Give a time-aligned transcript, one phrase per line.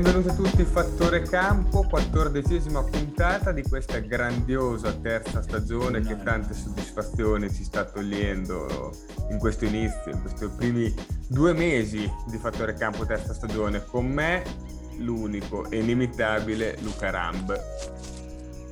[0.00, 7.52] Benvenuti a tutti, Fattore Campo, quattordicesima puntata di questa grandiosa terza stagione che tante soddisfazioni
[7.52, 8.92] ci sta togliendo
[9.28, 10.94] in questo inizio, in questi primi
[11.28, 13.84] due mesi di Fattore Campo terza stagione.
[13.84, 14.42] Con me
[14.96, 17.60] l'unico e inimitabile Luca Ramb.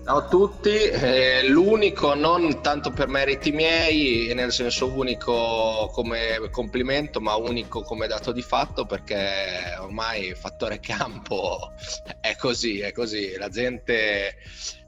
[0.08, 7.20] Ciao a tutti, eh, l'unico non tanto per meriti miei, nel senso unico come complimento,
[7.20, 11.74] ma unico come dato di fatto perché ormai fattore campo
[12.22, 13.36] è così, è così.
[13.36, 14.36] La gente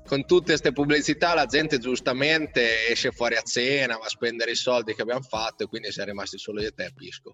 [0.06, 4.56] con tutte queste pubblicità la gente giustamente esce fuori a cena, va a spendere i
[4.56, 7.30] soldi che abbiamo fatto e quindi siamo rimasti solo io e te Pisco.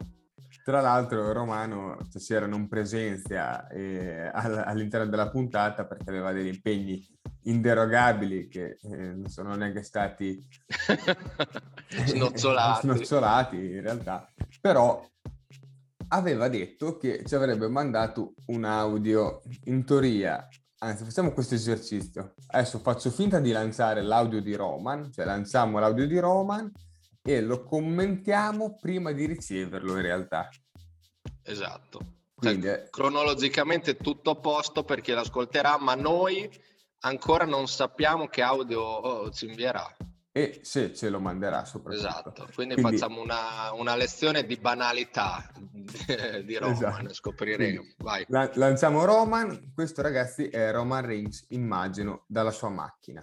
[0.67, 7.01] Tra l'altro Romano stasera non presenzia eh, all'interno della puntata perché aveva degli impegni
[7.43, 10.45] inderogabili che eh, non sono neanche stati
[12.07, 12.81] snozzolati.
[12.83, 14.29] snozzolati in realtà,
[14.61, 15.09] però
[16.09, 20.49] aveva detto che ci avrebbe mandato un audio in teoria.
[20.79, 22.35] Anzi, facciamo questo esercizio.
[22.49, 26.73] Adesso faccio finta di lanciare l'audio di Roman, cioè lanciamo l'audio di Roman
[27.27, 30.49] e lo commentiamo prima di riceverlo in realtà.
[31.43, 32.15] Esatto.
[32.37, 36.49] Quindi, cioè, cronologicamente tutto a posto per chi l'ascolterà, ma noi
[37.01, 39.85] ancora non sappiamo che audio oh, ci invierà.
[40.31, 42.07] E se ce lo manderà soprattutto.
[42.07, 42.99] Esatto, quindi, quindi...
[42.99, 45.51] facciamo una, una, lezione di banalità
[46.45, 47.15] di Roman, esatto.
[47.15, 47.83] scopriremo.
[47.97, 48.25] Vai.
[48.29, 53.23] lanciamo Roman, questo ragazzi è Roman Reigns, immagino, dalla sua macchina.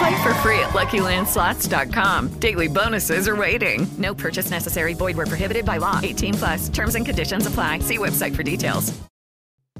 [0.00, 2.28] Play for free at LuckyLandSlots.com.
[2.40, 3.86] Daily bonuses are waiting.
[3.98, 4.94] No purchase necessary.
[4.94, 6.00] Void were prohibited by law.
[6.02, 6.68] 18 plus.
[6.70, 7.80] Terms and conditions apply.
[7.80, 8.94] See website for details.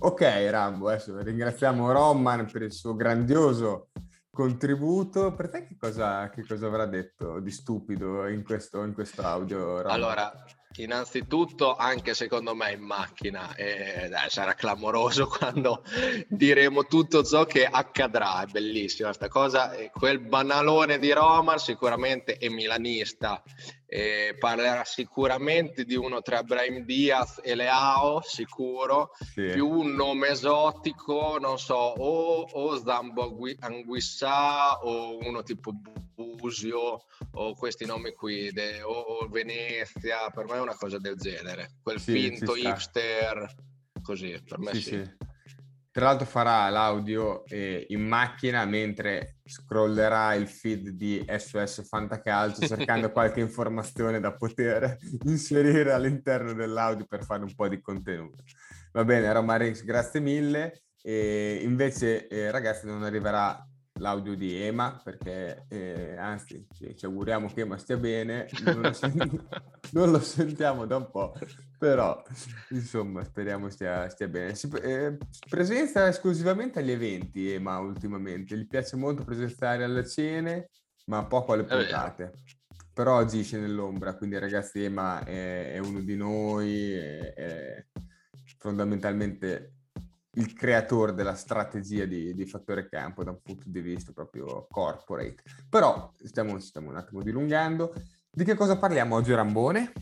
[0.02, 0.20] Ok,
[0.50, 3.88] Rambo, adesso ringraziamo Roman per il suo grandioso
[4.30, 5.32] contributo.
[5.32, 9.80] Per te che cosa, che cosa avrà detto di stupido in questo, in questo audio?
[9.80, 9.90] Roman?
[9.90, 10.32] Allora,
[10.76, 15.82] Innanzitutto, anche secondo me in macchina, eh, sarà clamoroso quando
[16.28, 18.42] diremo tutto ciò che accadrà.
[18.42, 19.74] È bellissima questa cosa.
[19.92, 23.42] Quel banalone di Roma sicuramente è milanista.
[23.92, 29.10] Eh, parlerà sicuramente di uno tra Brahim Diaz e Leao, sicuro.
[29.18, 29.48] Sì.
[29.52, 35.72] Più un nome esotico, non so, o, o Zambo Anguissa o uno tipo
[36.14, 37.02] Busio
[37.32, 41.78] o questi nomi qui, de, o, o, Venezia, per me è una cosa del genere.
[41.82, 43.54] Quel sì, finto hipster,
[44.02, 44.82] così, per me sì.
[44.82, 45.28] sì.
[45.92, 53.10] Tra l'altro farà l'audio eh, in macchina mentre scrollerà il feed di SOS Fantacalcio cercando
[53.12, 58.44] qualche informazione da poter inserire all'interno dell'audio per fare un po' di contenuto.
[58.92, 60.82] Va bene, Roma Rex, grazie mille.
[61.02, 63.66] E invece, eh, ragazzi, non arriverà
[64.00, 68.92] l'audio di Ema perché eh, anzi ci, ci, auguriamo che Ema stia bene, non lo,
[68.92, 69.44] sent-
[69.92, 71.34] non lo, sentiamo da un po',
[71.78, 72.22] però
[72.70, 74.54] insomma speriamo stia, stia bene.
[74.54, 75.16] Si, eh,
[75.48, 80.70] presenza esclusivamente agli eventi Ema ultimamente, gli piace molto presenziare alle cene
[81.06, 82.32] ma poco alle puntate.
[82.92, 87.86] Però agisce nell'ombra, quindi ragazzi Ema è, è uno di noi, è, è
[88.58, 89.79] fondamentalmente
[90.34, 95.42] il creatore della strategia di, di, fattore campo da un punto di vista proprio corporate.
[95.68, 97.92] Però stiamo, stiamo un attimo dilungando.
[98.30, 99.92] Di che cosa parliamo oggi, Rambone?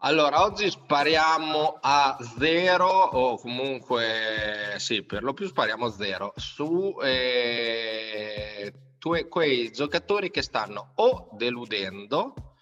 [0.00, 6.96] Allora, oggi spariamo a zero, o comunque sì, per lo più spariamo a zero, su
[7.02, 8.72] eh,
[9.28, 12.55] quei giocatori che stanno o deludendo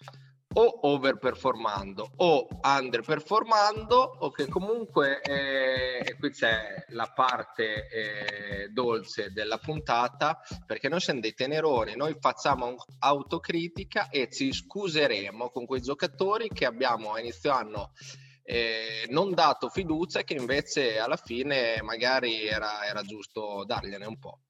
[0.57, 9.57] o overperformando o underperformando o che comunque eh, qui c'è la parte eh, dolce della
[9.57, 16.49] puntata perché noi siamo dei teneroni noi facciamo autocritica e ci scuseremo con quei giocatori
[16.49, 17.91] che abbiamo a inizio anno
[18.47, 24.41] eh, non dato fiducia che invece alla fine magari era, era giusto dargliene un po'.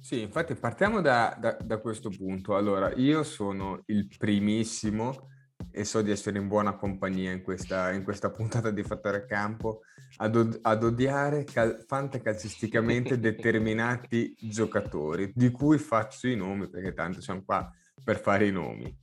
[0.00, 2.56] Sì, infatti partiamo da, da, da questo punto.
[2.56, 5.28] Allora, io sono il primissimo
[5.70, 9.80] e so di essere in buona compagnia in questa, in questa puntata di Fattore Campo,
[10.16, 17.42] ad, ad odiare cal- fantacalcisticamente determinati giocatori, di cui faccio i nomi, perché tanto siamo
[17.44, 17.70] qua
[18.02, 19.02] per fare i nomi.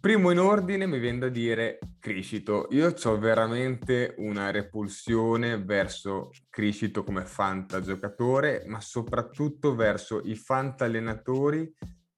[0.00, 2.66] Primo in ordine mi viene da dire Criscito.
[2.70, 10.84] Io ho veramente una repulsione verso Criscito come fanta giocatore, ma soprattutto verso i fanta
[10.84, 11.72] allenatori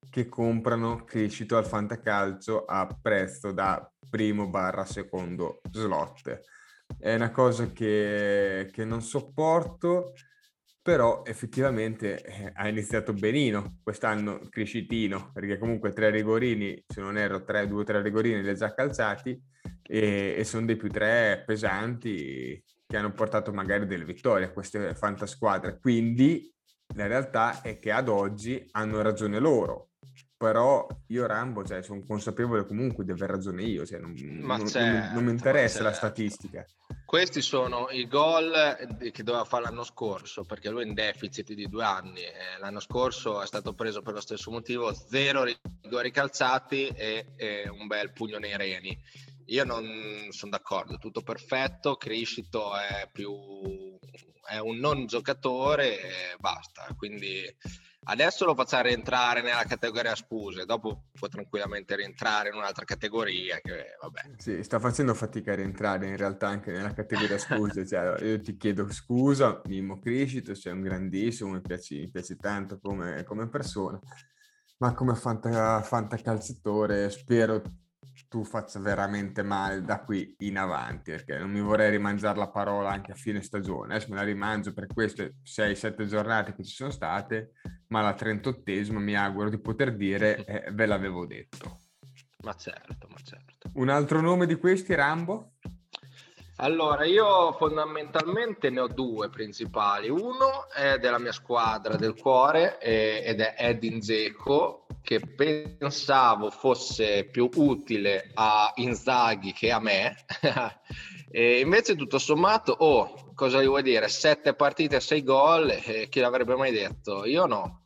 [0.09, 6.41] che comprano crescito al fantacalcio a prezzo da primo barra secondo slot.
[6.97, 10.13] È una cosa che, che non sopporto,
[10.81, 17.43] però effettivamente eh, ha iniziato benino quest'anno crescitino, perché comunque tre rigorini, se non erro
[17.43, 19.39] tre, due o tre rigorini li ha già calciati
[19.83, 24.95] e, e sono dei più tre pesanti che hanno portato magari delle vittorie a queste
[24.95, 25.77] fantasquadre.
[25.79, 26.51] Quindi
[26.95, 29.88] la realtà è che ad oggi hanno ragione loro,
[30.39, 35.13] però io Rambo, cioè, sono consapevole comunque di aver ragione io, cioè, non, non, certo,
[35.13, 36.65] non, mi interessa la statistica.
[37.03, 38.53] Questi sono i gol
[39.11, 42.21] che doveva fare l'anno scorso, perché lui è in deficit di due anni.
[42.61, 47.87] L'anno scorso è stato preso per lo stesso motivo, zero rigori calciati e, e un
[47.87, 48.97] bel pugno nei reni.
[49.47, 53.97] Io non sono d'accordo, tutto perfetto, Criscito è più
[54.49, 56.87] è un non giocatore e basta.
[56.97, 57.43] Quindi
[58.01, 63.59] Adesso lo facciamo rientrare nella categoria scuse, dopo può tranquillamente rientrare in un'altra categoria.
[63.61, 63.97] Che.
[64.37, 67.85] Sì, sta facendo fatica a rientrare in realtà anche nella categoria scuse.
[67.85, 72.79] cioè, io ti chiedo scusa, Mimo Criscito, sei un grandissimo, mi piace, mi piace tanto
[72.79, 73.99] come, come persona,
[74.77, 75.83] ma come fanta,
[77.09, 77.61] spero
[78.29, 82.91] tu faccia veramente male da qui in avanti, perché non mi vorrei rimangiare la parola
[82.91, 83.95] anche a fine stagione.
[83.95, 87.53] Adesso me la rimangio per queste 6-7 giornate che ci sono state,
[87.87, 91.79] ma la 38esima mi auguro di poter dire eh, ve l'avevo detto.
[92.43, 93.71] Ma certo, ma certo.
[93.73, 95.53] Un altro nome di questi, Rambo?
[96.57, 100.09] Allora, io fondamentalmente ne ho due principali.
[100.09, 107.25] Uno è della mia squadra del cuore eh, ed è Edin Zeko, che pensavo fosse
[107.25, 110.15] più utile a Inzaghi che a me.
[111.31, 114.07] e invece tutto sommato, oh, cosa gli vuoi dire?
[114.07, 117.25] Sette partite, sei gol, eh, chi l'avrebbe mai detto?
[117.25, 117.85] Io no.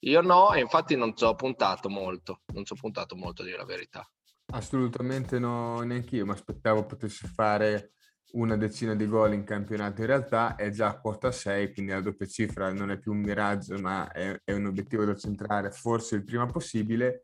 [0.00, 3.44] Io no, e infatti non ci ho puntato molto, non ci ho puntato molto a
[3.44, 4.08] dire la verità.
[4.52, 7.94] Assolutamente no, neanche io, mi aspettavo potesse fare
[8.32, 12.00] una decina di gol in campionato in realtà è già a quota 6 quindi la
[12.00, 16.16] doppia cifra non è più un miraggio ma è, è un obiettivo da centrare forse
[16.16, 17.20] il prima possibile.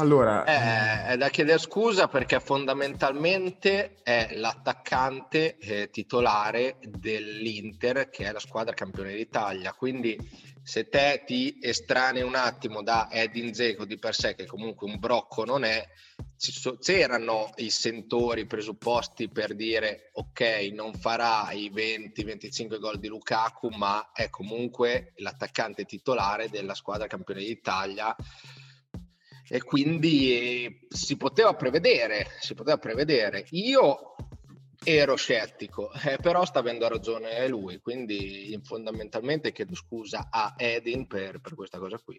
[0.00, 8.32] Allora eh, è da chiedere scusa perché fondamentalmente è l'attaccante eh, titolare dell'Inter che è
[8.32, 9.72] la squadra campione d'Italia.
[9.72, 10.16] Quindi
[10.62, 15.00] se te ti estranei un attimo da Edin Zeko di per sé che comunque un
[15.00, 15.84] brocco non è
[16.78, 24.12] c'erano i sentori presupposti per dire ok non farà i 20-25 gol di Lukaku ma
[24.12, 28.14] è comunque l'attaccante titolare della squadra campione d'Italia
[29.50, 33.46] e quindi si poteva prevedere si poteva prevedere.
[33.50, 34.14] Io
[34.84, 41.40] ero scettico, eh, però sta avendo ragione lui, quindi fondamentalmente chiedo scusa a Edin per,
[41.40, 42.16] per questa cosa qui.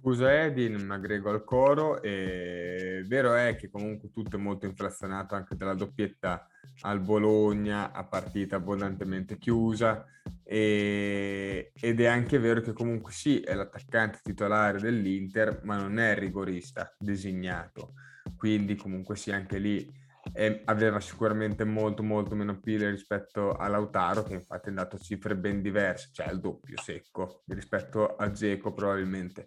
[0.00, 5.34] Scusa Edin, mi aggrego al coro e vero è che comunque tutto è molto inflazionato
[5.34, 6.46] anche dalla doppietta
[6.82, 10.06] al Bologna a partita abbondantemente chiusa
[10.42, 16.12] e, ed è anche vero che comunque sì è l'attaccante titolare dell'Inter ma non è
[16.12, 17.94] il rigorista designato
[18.36, 19.99] quindi comunque sì anche lì
[20.32, 24.98] e aveva sicuramente molto molto meno pile rispetto a Lautaro che infatti è andato a
[24.98, 29.46] cifre ben diverse, cioè il doppio secco rispetto a Geco probabilmente.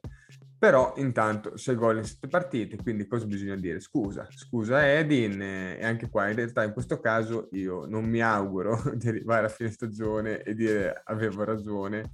[0.63, 3.81] Però intanto 6 gol in 7 partite, quindi cosa bisogna dire?
[3.81, 8.21] Scusa, scusa Edin eh, e anche qua in realtà in questo caso io non mi
[8.21, 12.11] auguro di arrivare a fine stagione e dire avevo ragione,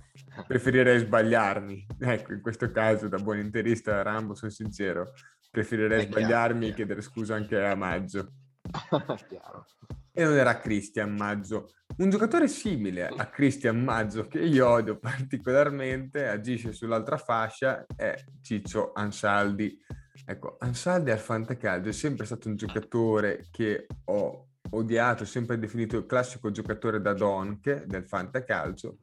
[0.48, 1.86] preferirei sbagliarmi.
[2.00, 5.14] Ecco, in questo caso da buon interista Rambo sono sincero,
[5.52, 8.32] preferirei sbagliarmi e chiedere scusa anche a Maggio.
[10.12, 11.70] E non era Cristian Maggio.
[11.98, 18.92] Un giocatore simile a Cristian Maggio che io odio particolarmente, agisce sull'altra fascia, è Ciccio
[18.94, 19.78] Ansaldi.
[20.26, 26.06] Ecco, Ansaldi al fantacalcio è sempre stato un giocatore che ho odiato, sempre definito il
[26.06, 28.98] classico giocatore da donk del fantacalcio.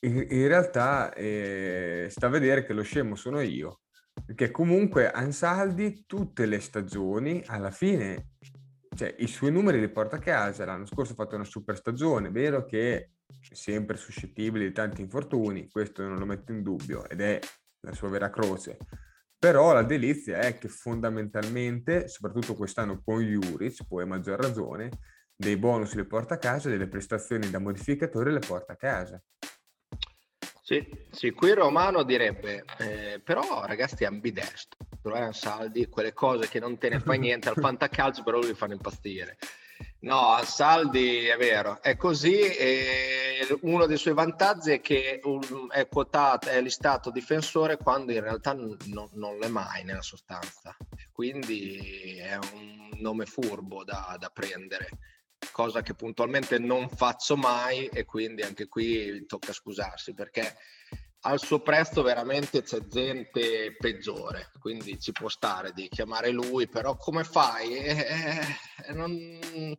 [0.00, 3.80] In, in realtà eh, sta a vedere che lo scemo sono io,
[4.24, 8.28] perché comunque Ansaldi tutte le stagioni alla fine
[8.96, 10.64] cioè, i suoi numeri li porta a casa.
[10.64, 13.08] L'anno scorso ha fatto una super stagione, vero che è
[13.54, 17.38] sempre suscettibile di tanti infortuni, questo non lo metto in dubbio ed è
[17.80, 18.78] la sua vera croce.
[19.38, 24.88] Però la delizia è che fondamentalmente, soprattutto quest'anno con Juric, poi a maggior ragione,
[25.36, 29.22] dei bonus li porta a casa, delle prestazioni da modificatore le porta a casa.
[30.68, 36.58] Sì, sì, qui Romano direbbe, eh, però ragazzi è ambidestro, eh, Ansaldi, quelle cose che
[36.58, 39.38] non te ne fai niente al fantacalcio, però lui fanno impazzire.
[40.00, 45.86] No, Ansaldi è vero, è così e uno dei suoi vantaggi è che um, è
[45.86, 50.76] quotato, è listato difensore quando in realtà n- non- non l'è mai nella sostanza,
[51.12, 54.88] quindi è un nome furbo da, da prendere
[55.56, 60.54] cosa che puntualmente non faccio mai e quindi anche qui tocca scusarsi perché
[61.20, 66.98] al suo prezzo veramente c'è gente peggiore, quindi ci può stare di chiamare lui, però
[66.98, 67.74] come fai?
[67.74, 68.06] Eh,
[68.86, 69.74] eh, non-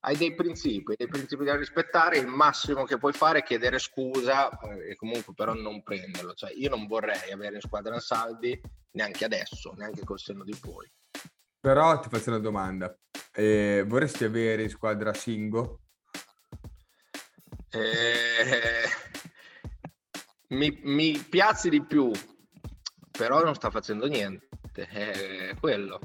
[0.00, 4.48] Hai dei principi, dei principi da rispettare, il massimo che puoi fare è chiedere scusa
[4.60, 8.58] eh, e comunque però non prenderlo, cioè io non vorrei avere in squadra saldi
[8.92, 10.90] neanche adesso, neanche col senno di poi.
[11.60, 12.96] Però ti faccio una domanda.
[13.32, 15.80] Eh, vorresti avere in squadra Singo?
[17.70, 18.88] Eh,
[20.48, 22.10] mi, mi piace di più,
[23.10, 26.00] però non sta facendo niente, è quello.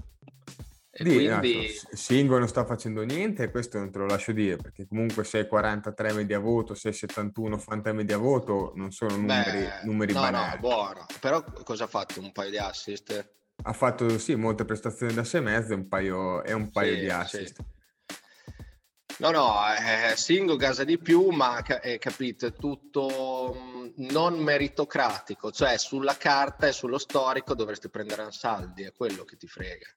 [0.95, 4.31] E Di- no, quindi S- Singo non sta facendo niente, questo non te lo lascio
[4.31, 10.13] dire, perché comunque 6,43 media voto, 6,71 fanta media voto, non sono numeri, beh, numeri
[10.13, 10.51] no, banali.
[10.53, 11.05] no, buono.
[11.19, 12.19] Però cosa ha fatto?
[12.19, 13.31] Un paio di assist?
[13.65, 17.05] Ha fatto sì, molte prestazioni da 6,5 e un paio, e un paio Sì, di
[17.05, 17.11] sì.
[17.11, 17.63] assist.
[19.19, 25.51] No, no, eh, Singo gasa di più, ma eh, capite, è tutto mh, non meritocratico,
[25.51, 29.87] cioè sulla carta e sullo storico dovresti prendere Ansaldi, è quello che ti frega.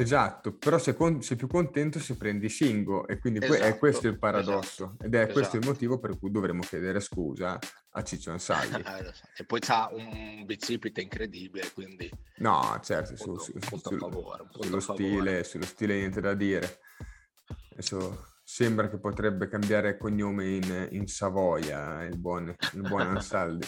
[0.00, 3.78] Esatto, però sei, con- sei più contento se prendi Singo e quindi que- è Esatto,
[3.78, 5.66] questo il paradosso ed è questo il esatto.
[5.66, 7.58] motivo per cui dovremmo chiedere scusa
[7.90, 8.82] a Ciccio Ansaldi.
[8.86, 9.12] Eh.
[9.38, 13.98] E poi c'ha un bicipite incredibile, quindi No, certo, su- Punto- su- punto a sul-
[13.98, 16.78] favore, sullo, stile, sullo stile niente da dire.
[17.72, 23.66] Adesso sembra che potrebbe cambiare cognome in, in Savoia, il buon, il buon Ansaldi.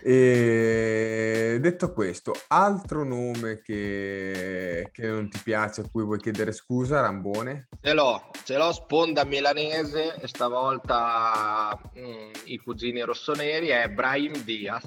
[0.00, 7.00] E detto questo, altro nome che, che non ti piace, a cui vuoi chiedere scusa,
[7.00, 7.68] Rambone?
[7.80, 14.84] ce l'ho, ce l'ho sponda milanese, e stavolta mm, i cugini rossoneri, è Brahim Diaz,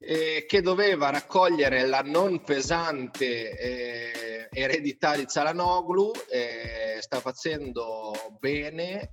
[0.00, 9.10] eh, che doveva raccogliere la non pesante eh, eredità di Cialanoglu, eh, sta facendo bene,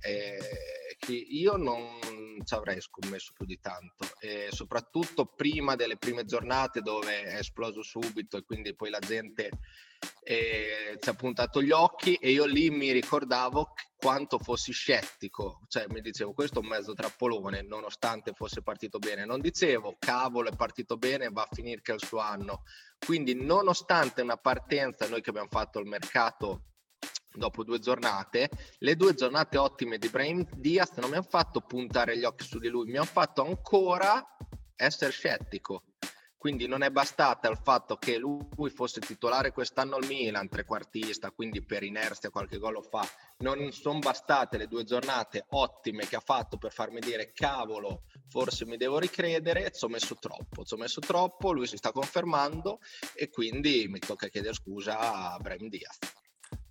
[0.98, 1.98] che io non
[2.44, 7.82] ci avrei scommesso più di tanto, e soprattutto prima delle prime giornate dove è esploso
[7.82, 9.50] subito e quindi poi la gente
[10.22, 15.86] eh, ci ha puntato gli occhi e io lì mi ricordavo quanto fossi scettico, cioè
[15.88, 20.56] mi dicevo questo è un mezzo trappolone nonostante fosse partito bene, non dicevo cavolo è
[20.56, 22.62] partito bene va a finire che è il suo anno,
[22.98, 26.62] quindi nonostante una partenza noi che abbiamo fatto il mercato
[27.36, 32.18] dopo due giornate, le due giornate ottime di Brahim Diaz non mi hanno fatto puntare
[32.18, 34.24] gli occhi su di lui, mi hanno fatto ancora
[34.76, 35.82] essere scettico.
[36.38, 41.64] Quindi non è bastata il fatto che lui fosse titolare quest'anno al Milan, trequartista, quindi
[41.64, 43.04] per inerzia qualche gol lo fa.
[43.38, 48.64] Non sono bastate le due giornate ottime che ha fatto per farmi dire cavolo, forse
[48.64, 52.78] mi devo ricredere, ci ho messo troppo, ci ho messo troppo, lui si sta confermando
[53.14, 55.98] e quindi mi tocca chiedere scusa a Brahim Diaz.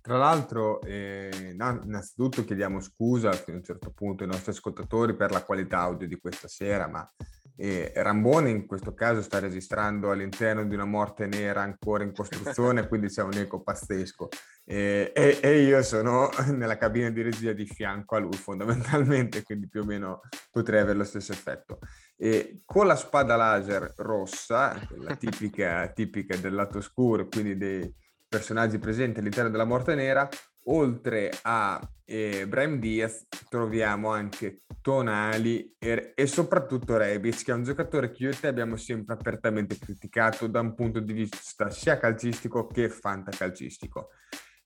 [0.06, 5.16] Tra l'altro, eh, na- innanzitutto chiediamo scusa fino a un certo punto ai nostri ascoltatori
[5.16, 7.12] per la qualità audio di questa sera, ma
[7.56, 12.86] E Rambone in questo caso sta registrando all'interno di una morte nera ancora in costruzione,
[12.86, 14.28] quindi c'è un eco pazzesco.
[14.64, 19.68] E, e, e, io sono nella cabina di regia di fianco a lui fondamentalmente, quindi
[19.68, 20.20] più o meno
[20.52, 21.80] potrei avere lo stesso effetto.
[22.16, 27.92] E con la spada laser rossa, la tipica, tipica del lato oscuro, quindi dei
[28.28, 30.28] personaggi presenti all'interno della morte nera,
[30.68, 37.64] oltre a eh, Brian Diaz troviamo anche Tonali e, e soprattutto Rebic, che è un
[37.64, 41.98] giocatore che io e te abbiamo sempre apertamente criticato da un punto di vista sia
[41.98, 44.10] calcistico che fantacalcistico.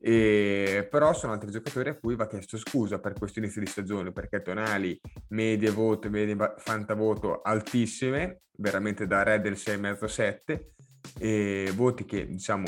[0.03, 4.13] E, però sono altri giocatori a cui va chiesto scusa per questo inizio di stagione
[4.13, 4.99] perché Tonali
[5.29, 10.61] medie voto, medie fantavoto altissime, veramente da re del 6,5-7
[11.19, 12.65] e voti che diciamo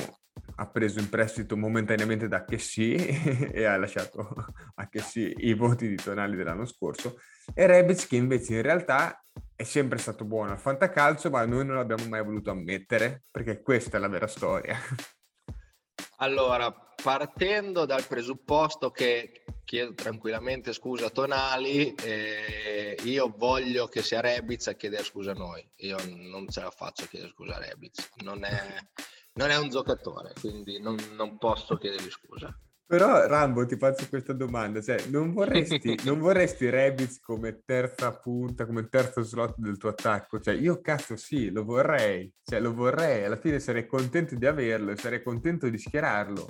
[0.56, 2.94] ha preso in prestito momentaneamente da Chessy
[3.52, 4.28] e ha lasciato
[4.76, 7.18] a Chessy i voti di Tonali dell'anno scorso
[7.54, 11.76] e Rebic che invece in realtà è sempre stato buono al fantacalcio ma noi non
[11.76, 14.76] l'abbiamo mai voluto ammettere perché questa è la vera storia.
[16.22, 16.70] Allora,
[17.02, 24.68] partendo dal presupposto che chiedo tranquillamente scusa a Tonali, eh, io voglio che sia Rebic
[24.68, 25.68] a chiedere scusa a noi.
[25.78, 28.10] Io non ce la faccio a chiedere scusa a Rebic.
[28.22, 28.54] Non è,
[29.34, 32.54] non è un giocatore, quindi non, non posso chiedergli scusa.
[32.92, 38.66] Però Rambo ti faccio questa domanda, cioè non vorresti, non vorresti Rebic come terza punta,
[38.66, 40.38] come terzo slot del tuo attacco?
[40.38, 44.90] Cioè io cazzo sì, lo vorrei, cioè lo vorrei, alla fine sarei contento di averlo
[44.90, 46.46] e sarei contento di schierarlo.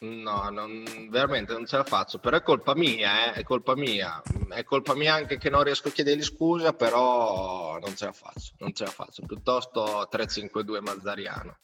[0.00, 4.20] No, non, veramente non ce la faccio, però è colpa mia, eh, è colpa mia,
[4.50, 8.52] è colpa mia anche che non riesco a chiedergli scusa, però non ce la faccio,
[8.58, 11.56] non ce la faccio, piuttosto 3-5-2 Mazzariano.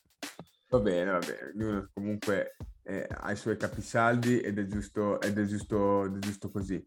[0.68, 5.38] Va bene, va bene, Lui comunque eh, ha i suoi capisaldi ed è giusto, ed
[5.38, 6.84] è giusto, ed è giusto così.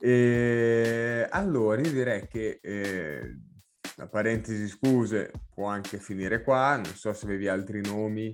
[0.00, 3.36] E allora io direi che eh,
[3.96, 8.32] la parentesi scuse può anche finire qua, non so se avevi altri nomi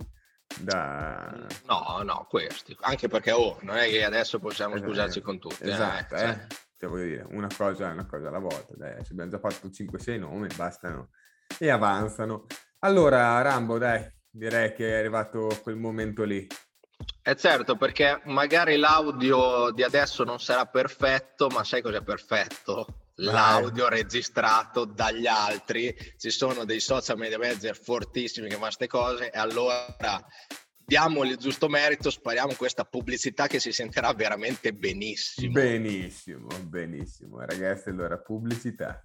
[0.61, 1.47] da...
[1.67, 5.63] No, no, questi, anche perché oh, non è che adesso possiamo esatto, scusarci con tutti.
[5.65, 6.29] Eh, esatto, eh, cioè...
[6.29, 6.47] eh.
[6.77, 10.49] Cioè, voglio dire, una cosa, una cosa alla volta, dai, abbiamo già fatto 5-6 nomi,
[10.55, 11.11] bastano
[11.59, 12.47] e avanzano.
[12.81, 16.47] Allora, Rambo, dai, direi che è arrivato quel momento lì.
[17.23, 23.11] È certo, perché magari l'audio di adesso non sarà perfetto, ma sai cos'è perfetto?
[23.17, 25.95] L'audio registrato dagli altri.
[26.19, 30.25] Ci sono dei social media manager fortissimi che fanno queste cose e allora
[30.77, 35.53] diamogli il giusto merito, spariamo questa pubblicità che si sentirà veramente benissimo.
[35.53, 37.41] Benissimo, benissimo.
[37.41, 39.05] Ragazzi, allora pubblicità.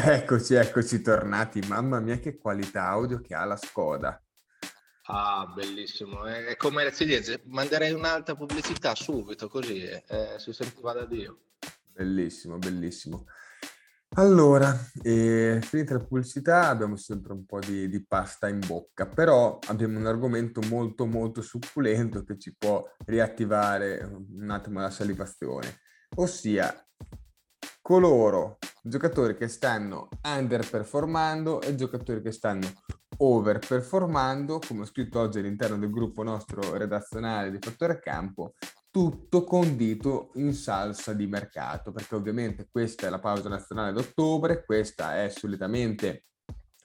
[0.00, 1.58] Eccoci, eccoci tornati.
[1.66, 4.22] Mamma mia che qualità audio che ha la Skoda.
[5.06, 6.24] Ah, bellissimo.
[6.24, 11.40] È come si dice, manderei un'altra pubblicità subito, così eh, si sentiva da Dio.
[11.92, 13.26] Bellissimo, bellissimo.
[14.10, 19.58] Allora, eh, finita la pubblicità abbiamo sempre un po' di, di, pasta in bocca, però
[19.66, 25.80] abbiamo un argomento molto molto succulento che ci può riattivare un attimo la salivazione,
[26.14, 26.87] ossia
[27.88, 32.70] coloro, giocatori che stanno underperformando e giocatori che stanno
[33.16, 38.52] overperformando, come ho scritto oggi all'interno del gruppo nostro redazionale di Fattore Campo,
[38.90, 45.22] tutto condito in salsa di mercato, perché ovviamente questa è la pausa nazionale d'ottobre, questa
[45.22, 46.26] è solitamente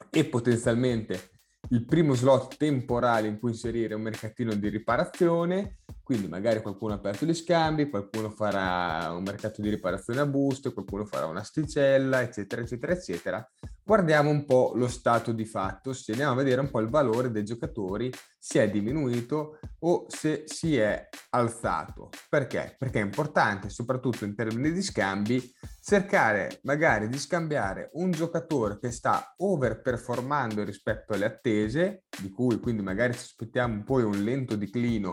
[0.09, 1.31] e potenzialmente
[1.71, 6.97] il primo slot temporale in cui inserire un mercatino di riparazione, quindi magari qualcuno ha
[6.97, 12.21] aperto gli scambi, qualcuno farà un mercato di riparazione a busto, qualcuno farà una sticella,
[12.21, 13.51] eccetera, eccetera, eccetera.
[13.81, 17.31] Guardiamo un po' lo stato di fatto, se andiamo a vedere un po' il valore
[17.31, 22.09] dei giocatori, se è diminuito o se si è alzato.
[22.29, 22.75] Perché?
[22.77, 28.91] Perché è importante, soprattutto in termini di scambi, cercare magari di scambiare un giocatore che
[28.91, 35.11] sta overperformando rispetto alle attese, di cui quindi magari ci aspettiamo poi un lento declino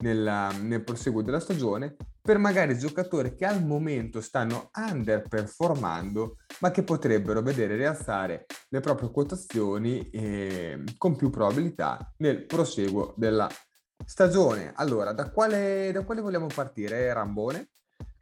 [0.00, 6.82] nella, nel proseguo della stagione per magari giocatori che al momento stanno underperformando ma che
[6.82, 13.48] potrebbero vedere rialzare le proprie quotazioni eh, con più probabilità nel proseguo della
[14.04, 14.72] stagione.
[14.76, 17.70] Allora, da quale, da quale vogliamo partire, Rambone?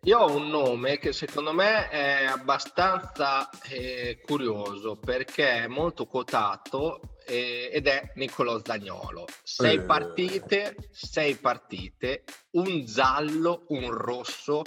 [0.02, 7.00] Io ho un nome che secondo me è abbastanza eh, curioso perché è molto quotato
[7.28, 9.26] eh, ed è Niccolò Zagnolo.
[9.42, 9.82] Sei Eh.
[9.82, 14.62] partite, sei partite, un giallo, un rosso,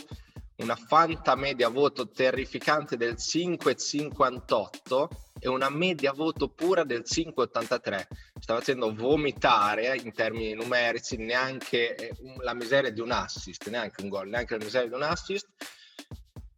[0.57, 5.07] una fanta media voto terrificante del 5,58
[5.39, 8.05] e una media voto pura del 5,83.
[8.39, 14.09] Sta facendo vomitare in termini numerici neanche eh, la miseria di un assist, neanche un
[14.09, 15.47] gol, neanche la miseria di un assist.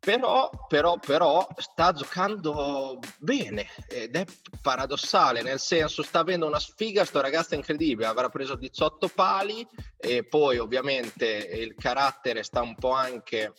[0.04, 4.26] Però, però, però sta giocando bene ed è
[4.62, 9.66] paradossale, nel senso sta avendo una sfiga, sto ragazzo è incredibile, avrà preso 18 pali
[9.96, 13.54] e poi ovviamente il carattere sta un po' anche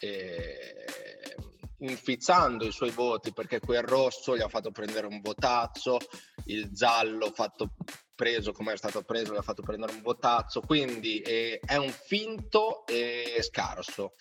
[0.00, 0.84] eh,
[1.78, 5.96] inficiando i suoi voti perché quel rosso gli ha fatto prendere un votazzo,
[6.44, 7.70] il giallo fatto
[8.14, 11.90] preso come è stato preso gli ha fatto prendere un votazzo, quindi eh, è un
[11.90, 14.12] finto e scarso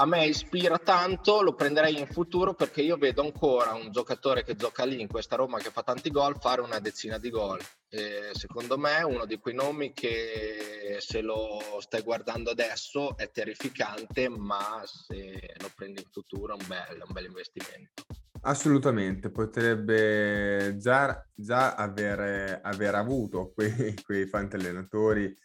[0.00, 4.56] a me ispira tanto, lo prenderei in futuro perché io vedo ancora un giocatore che
[4.56, 7.60] gioca lì in questa Roma che fa tanti gol fare una decina di gol.
[7.86, 13.30] E secondo me è uno di quei nomi che se lo stai guardando adesso è
[13.30, 18.04] terrificante, ma se lo prendi in futuro è un bel, un bel investimento.
[18.42, 25.36] Assolutamente, potrebbe già, già aver, aver avuto quei, quei fantallenatori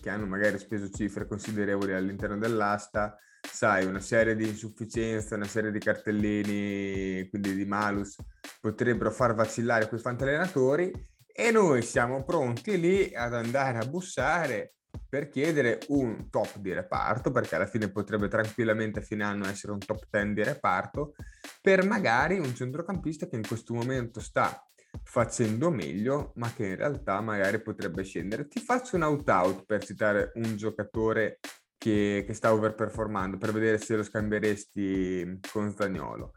[0.00, 3.18] che hanno magari speso cifre considerevoli all'interno dell'asta,
[3.50, 8.16] sai, una serie di insufficienze, una serie di cartellini, quindi di malus,
[8.60, 10.92] potrebbero far vacillare quei fantallenatori
[11.26, 14.74] e noi siamo pronti lì ad andare a bussare
[15.08, 19.72] per chiedere un top di reparto, perché alla fine potrebbe tranquillamente a fine anno essere
[19.72, 21.14] un top 10 di reparto,
[21.60, 24.64] per magari un centrocampista che in questo momento sta
[25.02, 28.46] facendo meglio, ma che in realtà magari potrebbe scendere.
[28.46, 31.40] Ti faccio un out-out per citare un giocatore
[31.76, 36.32] che, che sta overperformando, per vedere se lo scambieresti con Zagnolo.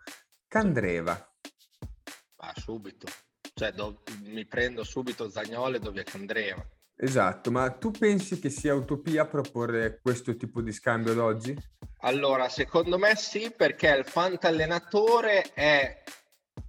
[0.47, 1.35] Candreva.
[2.37, 3.07] Ah, subito.
[3.53, 6.65] Cioè, do- mi prendo subito Zagnolo e dove Candreva.
[6.99, 11.55] Esatto, ma tu pensi che sia utopia proporre questo tipo di scambio ad oggi?
[12.01, 16.03] Allora, secondo me sì, perché il fantallenatore è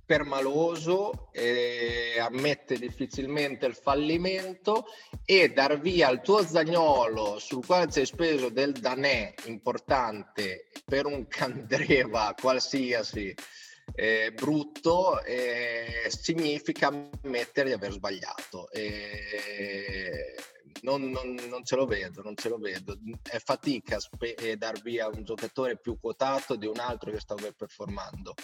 [0.08, 4.86] permaloso, e ammette difficilmente il fallimento
[5.26, 11.26] e dar via il tuo zagnolo sul quale hai speso del danè importante per un
[11.28, 13.34] candreva qualsiasi
[13.94, 18.70] eh, brutto eh, significa ammettere di aver sbagliato.
[18.70, 20.34] Eh,
[20.82, 22.96] non, non- non ce lo vedo, non ce lo vedo.
[23.22, 27.34] È fatica spe- eh, dar via un giocatore più quotato di un altro che sta
[27.34, 28.34] overperformando.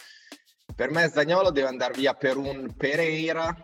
[0.74, 3.54] Per me Zagnolo deve andare via per un Pereira,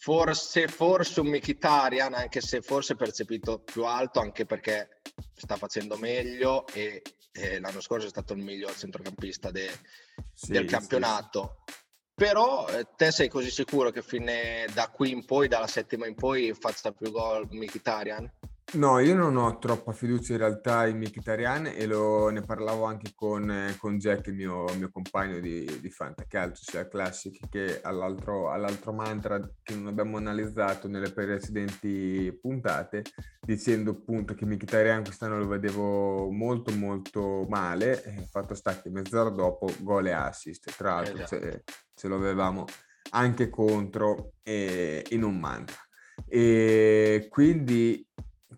[0.00, 5.00] forse, forse un Mkhitaryan, anche se forse percepito più alto, anche perché
[5.34, 9.70] sta facendo meglio e eh, l'anno scorso è stato il miglior centrocampista de-
[10.34, 11.64] Sì, del sì, campionato.
[12.14, 16.14] Però eh, te sei così sicuro che fine da qui in poi, dalla settima in
[16.14, 18.30] poi, faccia più gol Mkhitaryan?
[18.70, 23.12] No, io non ho troppa fiducia in realtà in Mkhitaryan e lo, ne parlavo anche
[23.14, 28.50] con, eh, con Jack, il mio, mio compagno di, di Fantacalcio, sia Classic, che all'altro,
[28.50, 33.04] all'altro mantra che non abbiamo analizzato nelle precedenti puntate,
[33.40, 39.30] dicendo appunto che Mkhitaryan quest'anno lo vedevo molto molto male, e fatto sta che mezz'ora
[39.30, 41.40] dopo gol e assist, tra l'altro Esatto.
[41.40, 42.66] ce, ce lo avevamo
[43.12, 45.76] anche contro eh, in un mantra.
[46.26, 48.06] E quindi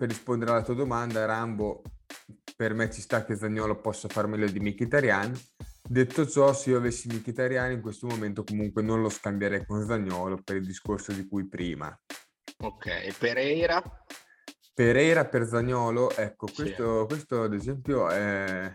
[0.01, 1.83] per rispondere alla tua domanda, Rambo,
[2.57, 5.39] per me ci sta che Zagnolo possa far meglio di Mkhitaryan.
[5.87, 10.41] Detto ciò, se io avessi Mkhitaryan in questo momento comunque non lo scambierei con Zagnolo
[10.43, 11.95] per il discorso di cui prima.
[12.63, 13.83] Ok, e Pereira?
[14.73, 16.55] Pereira per Zagnolo, ecco, Sì.
[16.55, 18.73] questo, questo ad esempio è,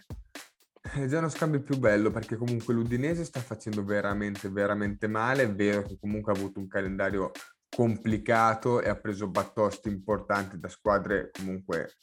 [0.94, 5.42] è già uno scambio più bello perché comunque l'Udinese sta facendo veramente, veramente male.
[5.42, 7.32] È vero che comunque ha avuto un calendario
[7.76, 11.98] complicato e ha preso battosti importanti da squadre comunque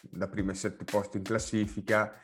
[0.00, 2.14] da primi sette posti in classifica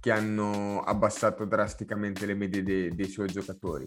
[0.00, 3.86] che hanno abbassato drasticamente le medie dei, dei suoi giocatori.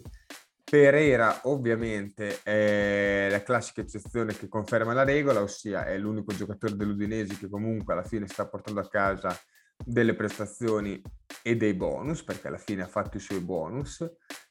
[0.62, 7.36] Pereira ovviamente è la classica eccezione che conferma la regola, ossia è l'unico giocatore dell'Udinese
[7.36, 9.36] che comunque alla fine sta portando a casa
[9.84, 11.02] delle prestazioni
[11.42, 14.08] e dei bonus, perché alla fine ha fatto i suoi bonus,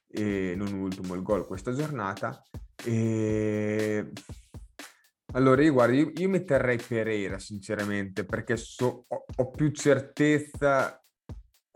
[0.10, 2.43] e non ultimo il gol questa giornata.
[2.86, 4.12] E...
[5.34, 11.04] Allora, io guarda, io, io mi terrei Pereira sinceramente, perché so- ho, ho più certezza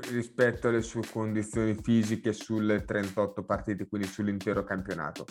[0.10, 5.26] rispetto alle sue condizioni fisiche sulle 38 partite, quindi sull'intero campionato.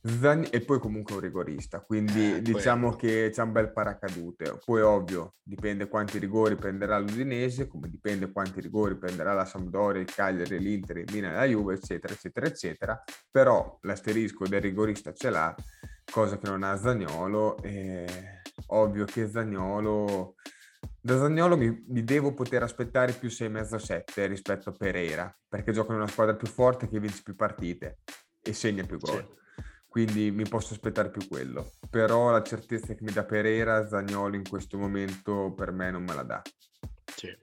[0.00, 2.96] Zan- e poi comunque un rigorista, quindi Eh, diciamo quello.
[2.96, 4.58] che c'è un bel paracadute.
[4.64, 10.12] Poi ovvio, dipende quanti rigori prenderà l'Udinese, come dipende quanti rigori prenderà la Sampdoria, il
[10.12, 13.04] Cagliari, l'Inter, il Milan, la Juve, eccetera, eccetera, eccetera.
[13.30, 15.54] Però l'asterisco del rigorista ce l'ha,
[16.10, 17.60] cosa che non ha Zagnolo.
[17.62, 18.06] E
[18.66, 20.34] ovvio che Zagnolo...
[21.00, 25.98] Da Zagnolo mi, mi devo poter aspettare più 6,5-7 rispetto a Pereira, perché gioca in
[25.98, 27.98] una squadra più forte che vince più partite
[28.42, 29.36] e segna più gol.
[29.88, 31.72] Quindi mi posso aspettare più quello.
[31.90, 36.14] Però la certezza che mi dà Pereira, Zagnolo in questo momento per me non me
[36.14, 36.42] la dà.
[37.14, 37.36] Sì,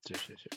[0.00, 0.34] sì, sì.
[0.36, 0.48] sì.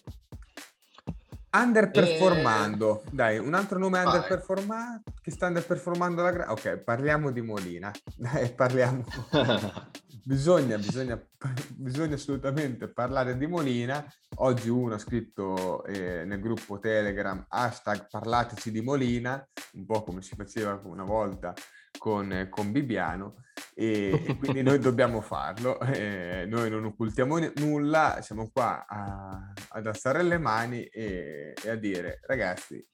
[1.50, 7.92] Underperformando, dai, un altro nome underperformando che sta underperformando la gra- Ok, parliamo di Molina.
[8.16, 9.06] Dai, parliamo.
[10.28, 11.18] bisogna, bisogna,
[11.74, 14.06] bisogna assolutamente parlare di Molina.
[14.40, 20.22] Oggi uno ha scritto eh, nel gruppo Telegram hashtag parlateci di Molina, un po' come
[20.22, 21.54] si faceva una volta
[21.98, 23.36] con, eh, con Bibiano.
[23.74, 29.54] E, e quindi noi dobbiamo farlo, eh, noi non occultiamo n- nulla, siamo qua a-
[29.70, 32.86] ad alzare le mani e, e a dire ragazzi,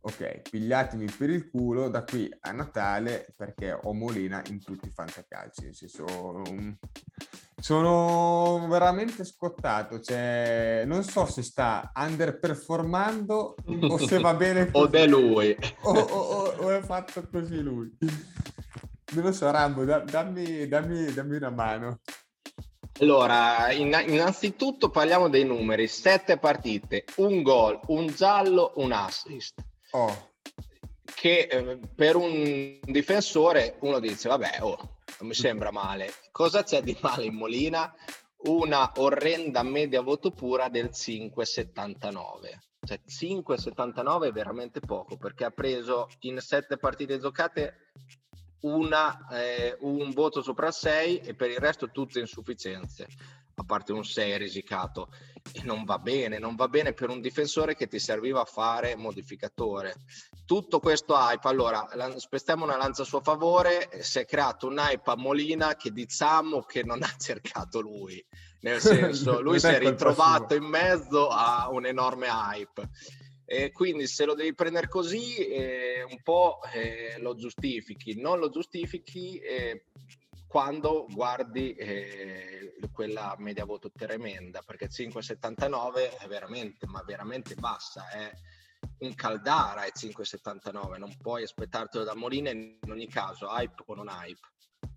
[0.00, 4.90] ok, pigliatemi per il culo da qui a Natale perché ho Molina in tutti i
[4.90, 6.76] fantacalci, nel senso, um,
[7.60, 15.06] sono veramente scottato, cioè, non so se sta underperformando o se va bene o è
[15.06, 15.56] lui.
[15.82, 17.90] o, o- o- è fatto così lui.
[19.10, 22.00] Non lo so, Rambo, da- dammi, dammi- dammi una mano.
[23.00, 25.86] Allora, inna- innanzitutto parliamo dei numeri.
[25.88, 29.54] Sette partite, un gol, un giallo, un assist.
[29.92, 30.32] Oh,
[31.14, 36.12] Che eh, per un difensore uno dice, vabbè, oh, non mi sembra male.
[36.30, 37.92] Cosa c'è di male in Molina?
[38.44, 42.58] Una orrenda media voto pura del 5,79.
[42.80, 47.90] Cioè 5,79 è veramente poco perché ha preso in sette partite giocate
[48.60, 53.06] una, eh, un voto sopra il 6 e per il resto tutte insufficienze,
[53.60, 55.08] a parte un 6 risicato.
[55.52, 58.96] E non va bene, non va bene per un difensore che ti serviva a fare
[58.96, 59.94] modificatore.
[60.44, 65.10] Tutto questo hype, allora, spestiamo una lancia a suo favore, si è creato un hype
[65.10, 68.24] a Molina che diciamo che non ha cercato lui,
[68.60, 72.88] nel senso, lui si è ritrovato in mezzo a un enorme hype.
[73.50, 78.50] E quindi se lo devi prendere così, eh, un po' eh, lo giustifichi, non lo
[78.50, 79.86] giustifichi eh,
[80.48, 88.32] quando guardi eh, quella media voto tremenda, perché 5,79 è veramente, ma veramente bassa, è
[89.00, 94.08] un Caldara è 5,79, non puoi aspettartelo da Molina in ogni caso, hype o non
[94.08, 94.40] hype.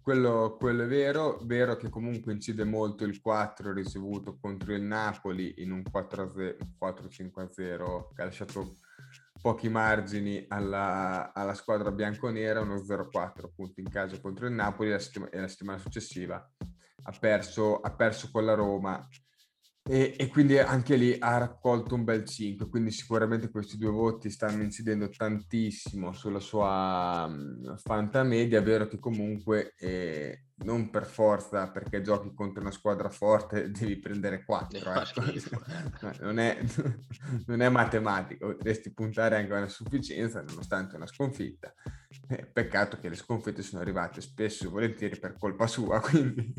[0.01, 5.55] quello, quello è vero, vero che comunque incide molto il 4 ricevuto contro il Napoli
[5.57, 8.77] in un 4-5-0 che ha lasciato
[9.41, 14.99] pochi margini alla, alla squadra bianconera, uno 0-4 appunto in casa contro il Napoli la,
[14.99, 16.49] settima- e la settimana successiva
[17.03, 19.07] ha perso, ha perso con la Roma
[19.91, 24.29] e, e quindi anche lì ha raccolto un bel 5, quindi sicuramente questi due voti
[24.29, 31.05] stanno incidendo tantissimo sulla sua um, fanta media, è vero che comunque eh, non per
[31.05, 35.61] forza perché giochi contro una squadra forte devi prendere 4, Fa ecco.
[36.23, 36.57] non, è,
[37.47, 41.73] non è matematico, potresti puntare anche a una sufficienza nonostante una sconfitta.
[42.29, 46.53] Eh, peccato che le sconfitte sono arrivate spesso e volentieri per colpa sua, quindi...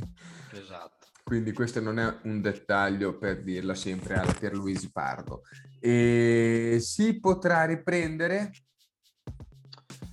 [0.52, 1.01] Esatto.
[1.32, 5.44] Quindi questo non è un dettaglio per dirlo sempre alla Pierluigi Pardo.
[5.80, 8.50] E si potrà riprendere?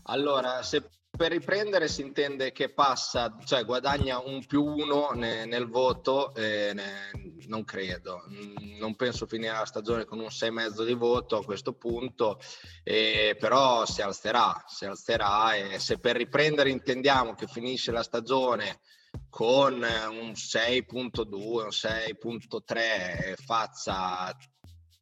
[0.03, 5.67] Allora, se per riprendere si intende che passa, cioè guadagna un più uno ne- nel
[5.67, 7.11] voto, eh, ne-
[7.47, 8.21] non credo.
[8.79, 12.39] Non penso finire la stagione con un 6,5 di voto a questo punto,
[12.81, 18.79] eh, però si alzerà, si alzerà e se per riprendere intendiamo che finisce la stagione
[19.29, 24.35] con eh, un 6.2, un 6.3 e faccia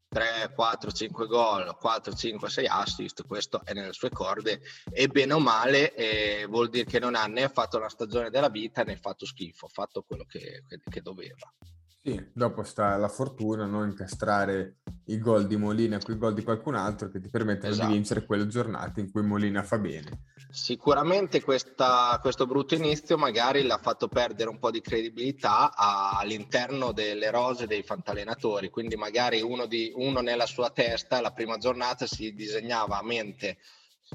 [0.10, 5.34] 3, 4, 5 gol, 4, 5, 6 assist, questo è nelle sue corde e bene
[5.34, 8.96] o male eh, vuol dire che non ha né fatto la stagione della vita né
[8.96, 11.54] fatto schifo, ha fatto quello che, che- che doveva.
[12.02, 16.44] Sì, dopo sta la fortuna, non incastrare i gol di Molina con i gol di
[16.44, 17.88] qualcun altro che ti permettono Esatto.
[17.90, 20.22] di vincere quelle giornate in cui Molina fa bene.
[20.58, 27.30] Sicuramente questa- questo brutto inizio magari l'ha fatto perdere un po' di credibilità all'interno delle
[27.30, 32.34] rose dei fantallenatori, quindi magari uno, di, uno nella sua testa la prima giornata si
[32.34, 33.60] disegnava a mente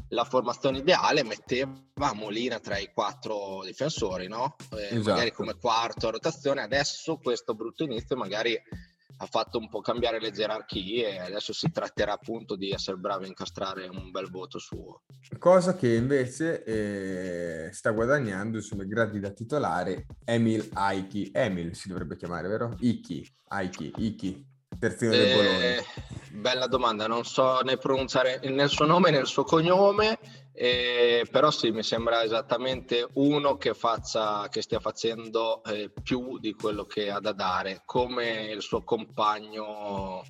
[0.08, 4.56] la formazione ideale, metteva Molina tra i quattro difensori, no?
[4.72, 5.10] Eh, Esatto.
[5.10, 8.60] magari come quarto a rotazione, adesso questo brutto inizio magari
[9.18, 13.24] ha fatto un po' cambiare le gerarchie e adesso si tratterà appunto di essere bravo
[13.24, 15.02] a incastrare un bel voto suo.
[15.38, 21.30] Cosa che invece eh, sta guadagnando insomma, gradi da titolare Emil Aiki.
[21.32, 22.76] Emil si dovrebbe chiamare, vero?
[22.80, 24.46] Iki, Aiki, Iki,
[24.78, 25.64] terzino del Bologna.
[25.64, 25.84] Eh,
[26.32, 30.18] bella domanda, non so né pronunciare né il suo nome né il suo cognome,
[30.54, 36.52] eh, però sì, mi sembra esattamente uno che, faccia, che stia facendo eh, più di
[36.52, 40.22] quello che ha da dare, come il suo compagno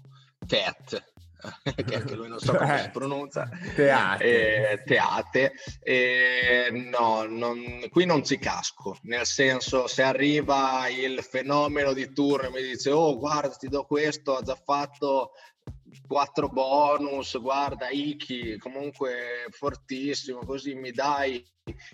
[0.46, 1.10] Tet.
[1.74, 5.52] che anche lui non so come si pronuncia teate, eh, teate.
[5.80, 12.46] Eh, no, non, qui non ci casco nel senso se arriva il fenomeno di turno
[12.46, 15.32] e mi dice oh guarda ti do questo ha già fatto
[16.06, 21.44] quattro bonus, guarda Iki, comunque fortissimo, così mi dai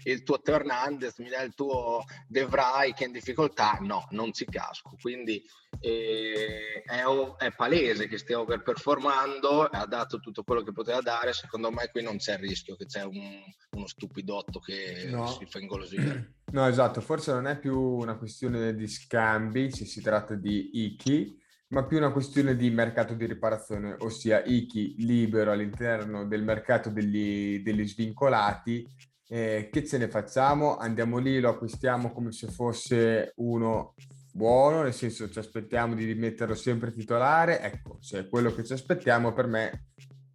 [0.04, 4.32] il tuo Hernandez, mi dai il tuo De Vrij che è in difficoltà, no, non
[4.32, 5.42] ci casco, quindi
[5.80, 7.02] eh, è,
[7.38, 12.02] è, palese che stia overperformando, ha dato tutto quello che poteva dare, secondo me qui
[12.02, 13.42] non c'è il rischio che c'è un,
[13.76, 15.26] uno stupidotto che no.
[15.26, 16.32] si fa ingolosire.
[16.48, 21.38] No, esatto, forse non è più una questione di scambi, ci si tratta di Iki,
[21.68, 27.60] ma più una questione di mercato di riparazione, ossia Iki libero all'interno del mercato degli,
[27.60, 28.86] degli svincolati.
[29.30, 30.78] Eh, che ce ne facciamo?
[30.78, 33.94] Andiamo lì, lo acquistiamo come se fosse uno
[34.32, 37.60] buono, nel senso ci aspettiamo di rimetterlo sempre titolare.
[37.60, 39.88] Ecco, se è quello che ci aspettiamo, per me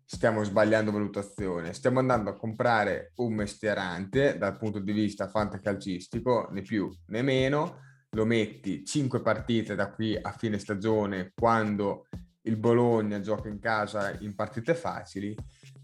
[0.05, 1.73] stiamo sbagliando valutazione.
[1.73, 7.79] Stiamo andando a comprare un mestierante dal punto di vista fantacalcistico, né più né meno
[8.13, 12.07] lo metti 5 partite da qui a fine stagione quando
[12.41, 15.35] il Bologna gioca in casa in partite facili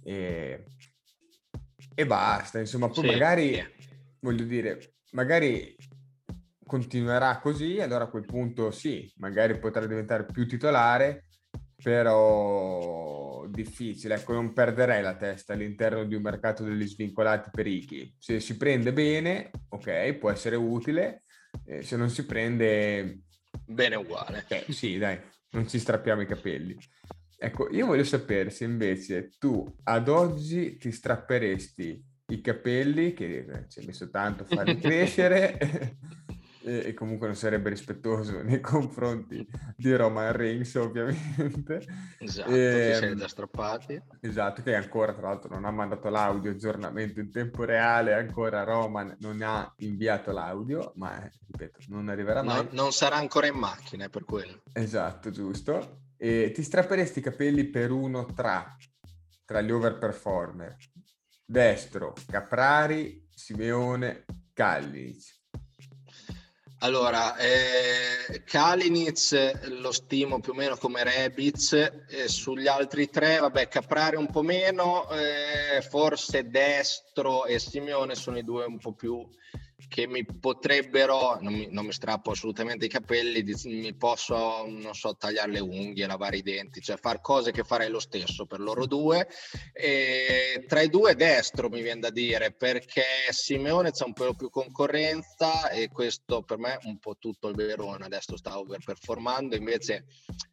[0.04, 0.66] e,
[1.94, 2.60] e basta.
[2.60, 3.12] Insomma, poi sì.
[3.12, 3.64] magari,
[4.20, 5.76] voglio dire, magari
[6.66, 11.26] continuerà così, allora a quel punto sì, magari potrà diventare più titolare,
[11.82, 14.16] però difficile.
[14.16, 18.16] Ecco, non perderei la testa all'interno di un mercato degli svincolati per Iki.
[18.20, 21.24] Se si prende bene, ok, può essere utile,
[21.66, 23.22] eh, se non si prende...
[23.66, 24.46] Bene uguale.
[24.48, 25.20] Eh, sì, dai,
[25.52, 26.78] non ci strappiamo i capelli.
[27.38, 33.70] Ecco, io voglio sapere se invece tu ad oggi ti strapperesti i capelli, che eh,
[33.70, 35.98] ci hai messo tanto a farli crescere,
[36.62, 41.86] e, e, comunque non sarebbe rispettoso nei confronti di Roman Reigns ovviamente.
[42.20, 47.20] Esatto, e, che da strappati esatto, che ancora tra l'altro non ha mandato l'audio aggiornamento
[47.20, 48.14] in tempo reale.
[48.14, 52.64] Ancora Roman non ha inviato l'audio ma ripeto non arriverà mai.
[52.64, 54.62] no, non sarà ancora in macchina per quello.
[54.74, 56.08] Esatto, giusto.
[56.18, 58.76] E ti strapperesti i capelli per uno tra
[59.46, 60.76] tra gli overperformer?
[61.44, 65.39] Destro Caprari Simeone Kalinic
[66.80, 73.68] allora, eh, Kalinic lo stimo più o meno come Rebic, eh, sugli altri tre, vabbè,
[73.68, 79.28] Caprari un po' meno, eh, forse Destro e Simeone sono i due un po' più
[79.88, 85.16] che mi potrebbero, non mi, non mi strappo assolutamente i capelli, mi posso, non so,
[85.16, 88.86] tagliare le unghie, lavare i denti, cioè fare cose che farei lo stesso per loro
[88.86, 89.28] due.
[89.74, 94.50] E tra i due destro mi viene da dire, perché Simeone c'è un po' più
[94.50, 100.06] concorrenza e questo per me è un po' tutto il Verona, adesso sta overperformando, invece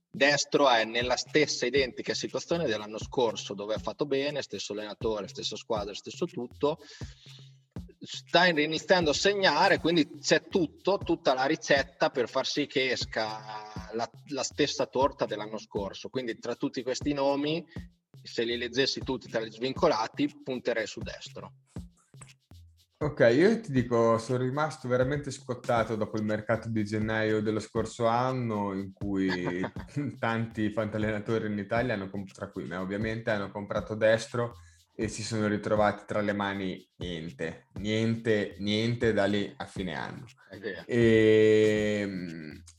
[0.09, 5.57] destro è nella stessa identica situazione dell'anno scorso dove ha fatto bene, stesso allenatore, stessa
[5.57, 6.79] squadra, stesso tutto
[8.07, 13.91] sta iniziando a segnare, quindi c'è tutto, tutta la ricetta per far sì che esca
[13.93, 16.09] la, la, stessa torta dell'anno scorso.
[16.09, 17.67] Quindi tra tutti questi nomi,
[18.23, 21.53] se li leggessi tutti tra gli svincolati, punterei su destro.
[22.99, 28.07] Ok, io ti dico, sono rimasto veramente scottato dopo il mercato di gennaio dello scorso
[28.07, 29.29] anno in cui
[30.19, 34.55] tanti fantallenatori in Italia, hanno, tra cui me ovviamente, hanno comprato destro
[34.99, 40.25] e si sono ritrovati tra le mani niente, niente, niente da lì a fine anno.
[40.87, 42.09] E,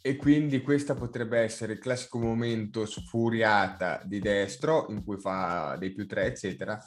[0.01, 5.91] e, quindi questo potrebbe essere il classico momento sfuriata di destro in cui fa dei
[5.91, 6.84] più tre, eccetera,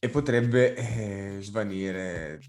[0.00, 2.40] e potrebbe eh, svanire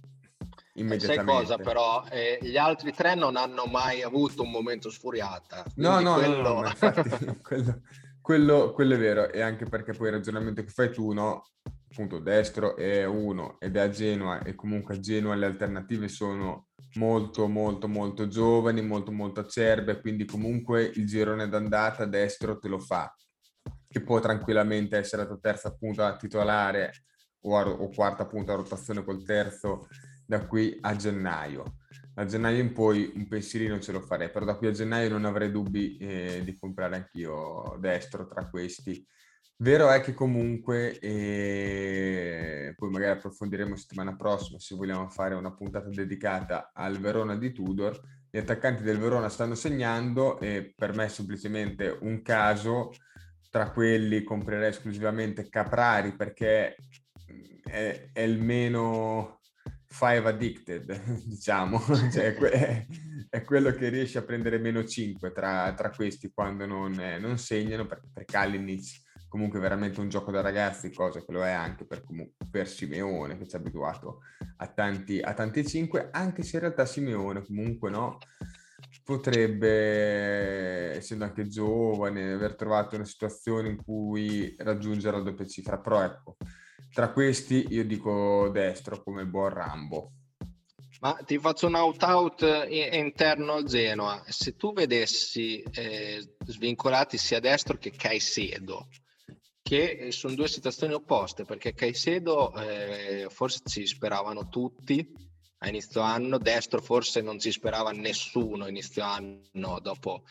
[0.74, 1.32] immediatamente.
[1.32, 2.04] Sai cosa però?
[2.10, 5.64] Eh, gli altri tre non hanno mai avuto un momento sfuriata.
[5.76, 6.42] No, no, quello...
[6.42, 7.82] no, no, infatti quello
[8.22, 11.50] quello, quello, è vero, e anche perché poi il ragionamento che fai tu, no?
[11.90, 16.68] Appunto, destro è uno ed è a Genoa, e comunque a Genoa le alternative sono
[16.96, 22.80] molto, molto, molto giovani, molto, molto acerbe, quindi comunque il girone d'andata destro te lo
[22.80, 23.14] fa,
[23.88, 26.92] che può tranquillamente essere la tua terza punta titolare
[27.42, 29.88] o, a, o quarta punta a rotazione col terzo
[30.26, 31.76] da qui a gennaio.
[32.16, 35.26] A gennaio in poi un pensierino ce lo farei, però da qui a gennaio non
[35.26, 39.06] avrei dubbi eh, di comprare anch'io destro tra questi.
[39.58, 45.88] Vero è che comunque, eh, poi magari approfondiremo settimana prossima se vogliamo fare una puntata
[45.90, 48.00] dedicata al Verona di Tudor,
[48.32, 52.92] gli attaccanti del Verona stanno segnando e per me è semplicemente un caso,
[53.52, 56.78] tra quelli comprerei esclusivamente Caprari perché
[57.64, 59.41] è, è il meno
[59.92, 61.80] five addicted, diciamo,
[62.12, 62.88] cioè, è,
[63.30, 67.38] è, quello che riesce a prendere meno 5 tra, tra questi quando non, eh, non
[67.38, 71.86] segnano, per, per Kalinic comunque veramente un gioco da ragazzi, cosa che lo è anche
[71.86, 72.04] per,
[72.50, 74.20] per Simeone, che ci ha abituato
[74.58, 78.18] a tanti, a tanti 5, anche se in realtà Simeone comunque no,
[79.06, 86.04] potrebbe, essendo anche giovane, aver trovato una situazione in cui raggiungere la doppia cifra, però
[86.04, 86.36] ecco,
[86.94, 90.12] tra questi io dico destro come buon Rambo.
[91.00, 94.24] Ma ti faccio un out-out interno al Genoa.
[94.28, 98.88] Se tu vedessi eh, svincolati sia destro che Caicedo,
[99.64, 105.12] che sono due situazioni opposte, perché Caicedo eh, forse ci speravano tutti
[105.64, 110.24] a inizio anno, destro forse non ci sperava nessuno a inizio anno dopo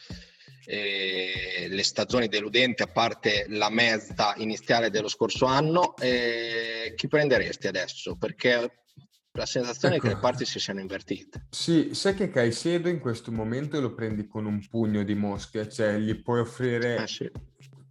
[0.65, 7.67] eh, le stagioni deludenti, a parte la mezza iniziale dello scorso anno, eh, chi prenderesti
[7.67, 8.17] adesso?
[8.17, 8.81] Perché
[9.33, 10.05] la sensazione ecco.
[10.05, 10.29] è che le ecco.
[10.29, 11.47] parti si siano invertite.
[11.51, 15.99] Sì, sai che Caicedo in questo momento lo prendi con un pugno di mosche, cioè
[15.99, 17.31] gli puoi offrire eh sì.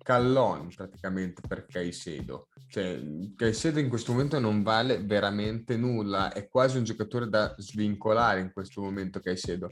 [0.04, 2.48] Callon praticamente per Caicedo.
[2.68, 3.00] Cioè,
[3.36, 8.52] Caicedo in questo momento non vale veramente nulla, è quasi un giocatore da svincolare in
[8.52, 9.70] questo momento Caicedo,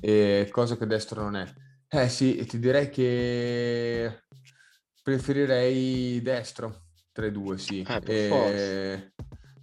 [0.00, 1.46] e cosa che destro non è.
[1.96, 4.24] Eh sì, ti direi che
[5.00, 7.86] preferirei destro tra i due, sì.
[7.88, 9.12] Eh, e...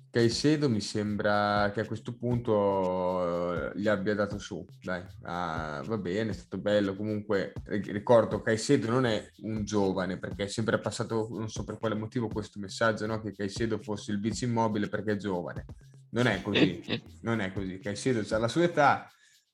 [0.10, 5.98] Caicedo mi sembra che a questo punto eh, gli abbia dato su, dai, ah, va
[5.98, 11.28] bene, è stato bello, comunque ricordo Caicedo non è un giovane perché è sempre passato,
[11.32, 13.22] non so per quale motivo questo messaggio, no?
[13.22, 15.66] che Caicedo fosse il vice immobile perché è giovane,
[16.12, 16.82] non è così,
[17.24, 19.12] non è così, Caicedo ha la sua età,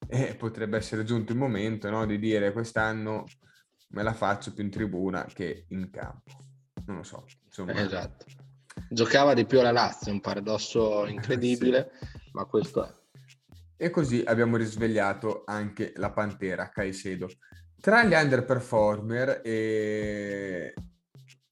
[0.08, 3.26] e potrebbe essere giunto il momento no, di dire quest'anno
[3.90, 6.32] me la faccio più in tribuna che in campo.
[6.86, 7.26] Non lo so.
[7.46, 7.74] Insomma.
[7.74, 8.26] Esatto.
[8.90, 12.30] Giocava di più la Lazio, un paradosso incredibile, sì.
[12.34, 12.94] ma questo è.
[13.76, 17.30] E così abbiamo risvegliato anche la Pantera Caicedo.
[17.80, 20.74] Tra gli underperformer, eh,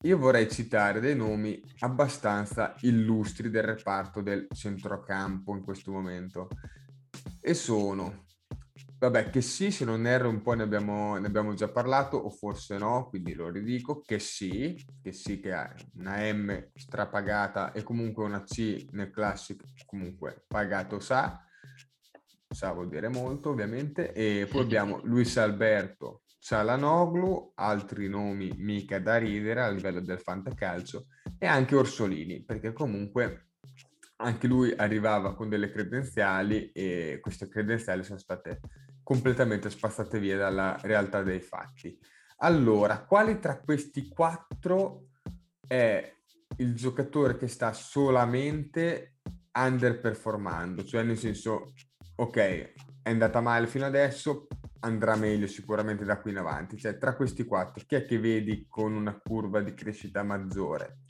[0.02, 6.48] io vorrei citare dei nomi abbastanza illustri del reparto del centrocampo in questo momento.
[7.40, 8.25] E sono
[8.98, 12.30] Vabbè, che sì, se non erro un po' ne abbiamo, ne abbiamo già parlato, o
[12.30, 17.82] forse no, quindi lo ridico, che sì, che sì che ha una M strapagata e
[17.82, 21.44] comunque una C nel classic comunque pagato sa,
[22.48, 29.18] sa vuol dire molto ovviamente, e poi abbiamo Luis Alberto Cialanoglu, altri nomi mica da
[29.18, 33.48] ridere a livello del fantacalcio, e anche Orsolini, perché comunque
[34.18, 38.60] anche lui arrivava con delle credenziali e queste credenziali sono state
[39.06, 41.96] completamente spazzate via dalla realtà dei fatti.
[42.38, 45.10] Allora, quali tra questi quattro
[45.64, 46.12] è
[46.56, 49.18] il giocatore che sta solamente
[49.56, 50.82] underperformando?
[50.84, 51.72] Cioè, nel senso,
[52.16, 52.72] ok, è
[53.04, 54.48] andata male fino adesso,
[54.80, 56.76] andrà meglio sicuramente da qui in avanti.
[56.76, 61.02] Cioè, tra questi quattro, chi è che vedi con una curva di crescita maggiore?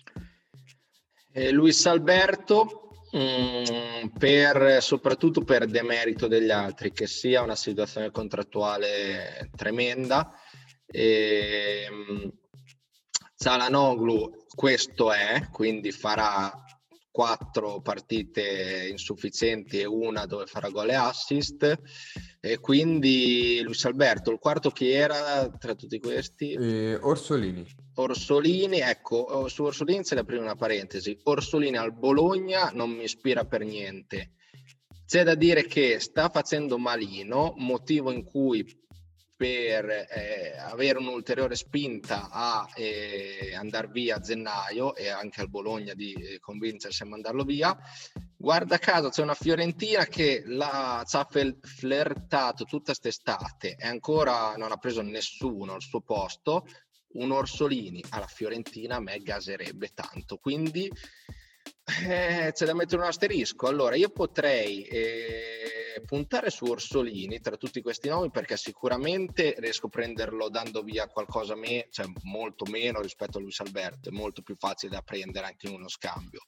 [1.32, 2.86] Eh, Luis Alberto,
[3.17, 10.33] Mm, per, soprattutto per demerito degli altri, che sia una situazione contrattuale tremenda.
[10.87, 12.31] E, um,
[13.35, 16.66] Zalanoglu questo è, quindi farà
[17.17, 21.81] quattro partite insufficienti e una dove farà gol e assist.
[22.39, 26.53] E quindi Luis Alberto, il quarto chi era tra tutti questi?
[26.53, 27.67] Eh, Orsolini.
[27.95, 31.19] Orsolini, ecco, su Orsolini c'è da aprire una parentesi.
[31.23, 34.33] Orsolini al Bologna non mi ispira per niente.
[35.07, 38.62] C'è da dire che sta facendo malino, motivo in cui
[39.37, 45.93] per eh, avere un'ulteriore spinta a eh, andare via a gennaio e anche al Bologna
[45.93, 47.76] di eh, convincersi a mandarlo via.
[48.34, 51.28] Guarda caso c'è una Fiorentina che la, ci ha
[51.61, 56.66] flirtato tutta quest'estate e ancora non ha preso nessuno al suo posto.
[57.16, 60.91] Un Orsolini alla Fiorentina a me gaserebbe tanto, quindi
[62.09, 63.67] eh, c'è da mettere un asterisco.
[63.67, 69.91] Allora, io potrei eh, puntare su Orsolini tra tutti questi nomi perché sicuramente riesco a
[69.91, 74.57] prenderlo dando via qualcosa me, cioè molto meno rispetto a Luis Alberto, è molto più
[74.57, 76.43] facile da prendere anche in uno scambio.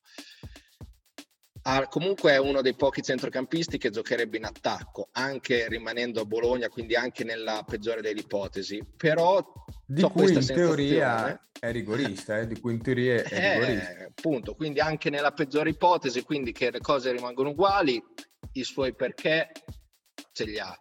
[1.62, 6.68] ha, comunque è uno dei pochi centrocampisti che giocherebbe in attacco, anche rimanendo a Bologna,
[6.68, 8.82] quindi anche nella peggiore delle ipotesi.
[8.96, 9.44] Però
[9.90, 12.46] di cui in teoria è rigorista, eh?
[12.46, 14.04] di cui in teoria è eh, rigorista.
[14.04, 18.02] Appunto, quindi anche nella peggiore ipotesi, quindi che le cose rimangono uguali,
[18.52, 19.50] i suoi perché
[20.32, 20.76] ce li ha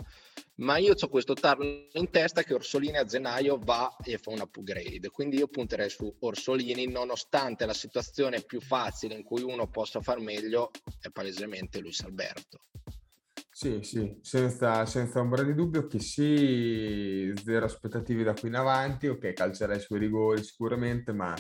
[0.58, 4.42] ma io ho questo tarlo in testa che Orsolini a gennaio va e fa un
[4.42, 10.02] upgrade, quindi io punterei su Orsolini nonostante la situazione più facile in cui uno possa
[10.02, 12.62] far meglio è palesemente Luis Alberto.
[13.60, 19.08] Sì, sì, senza, senza ombra di dubbio che sì, zero aspettative da qui in avanti,
[19.08, 21.34] ok, calcerà i suoi rigori sicuramente, ma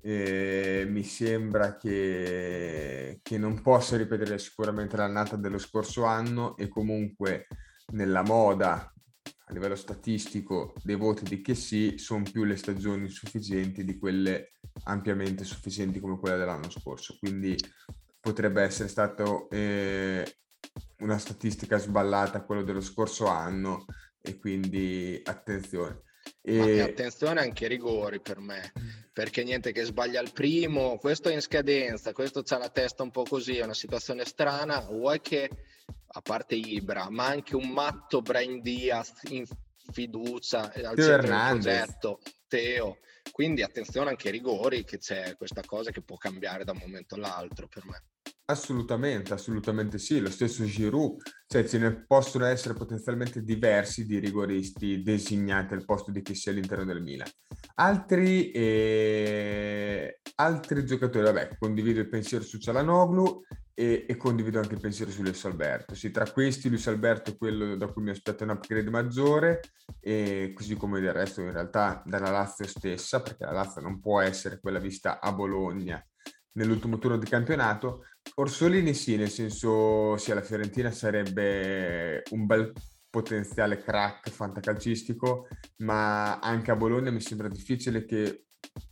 [0.00, 7.46] eh, mi sembra che, che non possa ripetere sicuramente l'annata dello scorso anno e comunque
[7.92, 8.92] nella moda
[9.48, 14.54] a livello statistico dei voti di che sì sono più le stagioni sufficienti di quelle
[14.86, 17.14] ampiamente sufficienti come quella dell'anno scorso.
[17.20, 17.54] Quindi
[18.18, 20.24] potrebbe essere stato eh,
[20.98, 23.84] una statistica sballata quello dello scorso anno
[24.20, 26.02] e quindi attenzione
[26.40, 26.80] e...
[26.80, 28.72] attenzione anche ai rigori per me,
[29.12, 33.10] perché niente che sbaglia il primo, questo è in scadenza, questo c'ha la testa un
[33.10, 35.50] po' così, è una situazione strana, vuoi che
[36.06, 39.44] a parte Ibra, ma anche un matto Brain Diaz in
[39.92, 42.98] fiducia al Teo centro progetto, Teo.
[43.30, 47.14] Quindi attenzione anche ai rigori, che c'è questa cosa che può cambiare da un momento
[47.16, 48.04] all'altro per me.
[48.48, 50.20] Assolutamente, assolutamente sì.
[50.20, 56.12] Lo stesso Giroud, cioè ce ne possono essere potenzialmente diversi di rigoristi designati al posto
[56.12, 57.28] di chi sia all'interno del Milan.
[57.74, 63.42] Altri, eh, altri giocatori, vabbè, condivido il pensiero su Cialanoglu
[63.78, 65.94] e, e, condivido anche il pensiero su Luis Alberto.
[65.94, 69.60] Sì, tra questi Luis Alberto è quello da cui mi aspetto un upgrade maggiore,
[70.00, 74.20] e così come del resto in realtà dalla Lazio stessa, perché la Lazio non può
[74.20, 76.02] essere quella vista a Bologna
[76.52, 78.04] nell'ultimo turno di campionato.
[78.36, 82.72] Orsolini sì, nel senso sì, la Fiorentina sarebbe un bel
[83.10, 85.48] potenziale crack fantacalcistico,
[85.82, 88.46] ma anche a Bologna mi sembra difficile che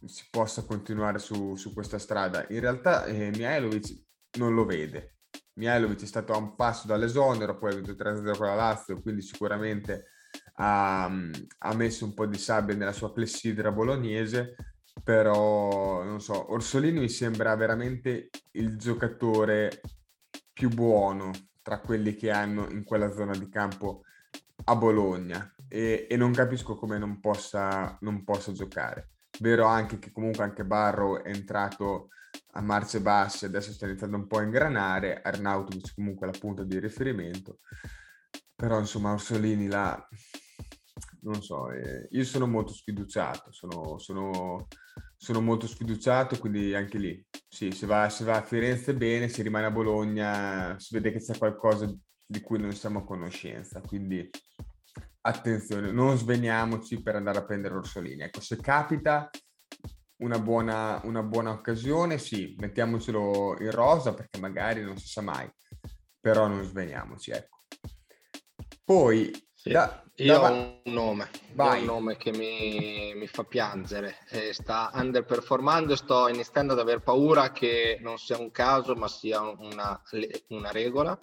[0.05, 2.45] si possa continuare su, su questa strada.
[2.51, 4.03] In realtà eh, Mihailovic
[4.35, 5.17] non lo vede.
[5.55, 9.23] Mihailovic è stato a un passo dall'esonero, poi ha vinto 3-0 con la Lazio, quindi
[9.23, 10.07] sicuramente
[10.55, 14.57] ha, ha, messo un po' di sabbia nella sua clessidra bolognese,
[15.03, 19.81] però non so, Orsolini mi sembra veramente il giocatore
[20.53, 21.31] più buono
[21.63, 24.03] tra quelli che hanno in quella zona di campo
[24.65, 29.11] a Bologna e, e non capisco come non possa, non possa giocare.
[29.41, 32.09] Vero anche che comunque anche Barro è entrato
[32.57, 36.79] a marce basse, adesso sta iniziando un po' a ingranare, Arnautovic comunque la punta di
[36.79, 37.59] riferimento,
[38.55, 40.09] però insomma Orsolini là,
[41.23, 44.69] non so, eh, io sono molto sfiduciato, sono, sono,
[45.17, 49.43] sono, molto sfiduciato, quindi anche lì, sì, se va, se va a Firenze bene, se
[49.43, 51.93] rimane a Bologna si vede che c'è qualcosa
[52.25, 54.31] di cui non siamo a conoscenza, quindi
[55.23, 59.29] attenzione, non sveniamoci per andare a prendere Orsolini, ecco, se capita
[60.19, 65.51] una buona, una buona occasione, sì, mettiamocelo in rosa perché magari non si sa mai,
[66.21, 67.63] però non sveniamoci, ecco.
[68.85, 70.53] Poi, sì, da, io da...
[70.53, 76.75] ho un nome, un nome che mi, mi fa piangere, eh, sta underperformando, sto iniziando
[76.75, 80.01] ad aver paura che non sia un caso ma sia una,
[80.49, 81.19] una regola.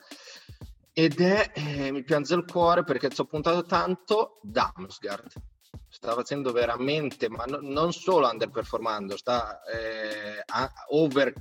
[0.94, 5.32] Ed è, eh, mi piange il cuore perché ci ho puntato tanto, Damsgaard
[5.88, 10.44] sta facendo veramente, ma no, non solo underperformando, sta eh,
[10.90, 11.34] over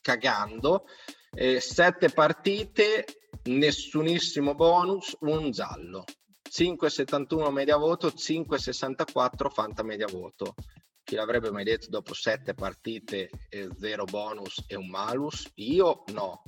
[0.00, 0.86] cagando.
[1.30, 3.04] Eh, sette partite,
[3.44, 6.04] nessunissimo bonus, un giallo.
[6.50, 10.54] 5,71 media voto, 5,64 fanta media voto.
[11.02, 15.50] Chi l'avrebbe mai detto dopo sette partite e zero bonus e un malus?
[15.54, 16.42] Io no.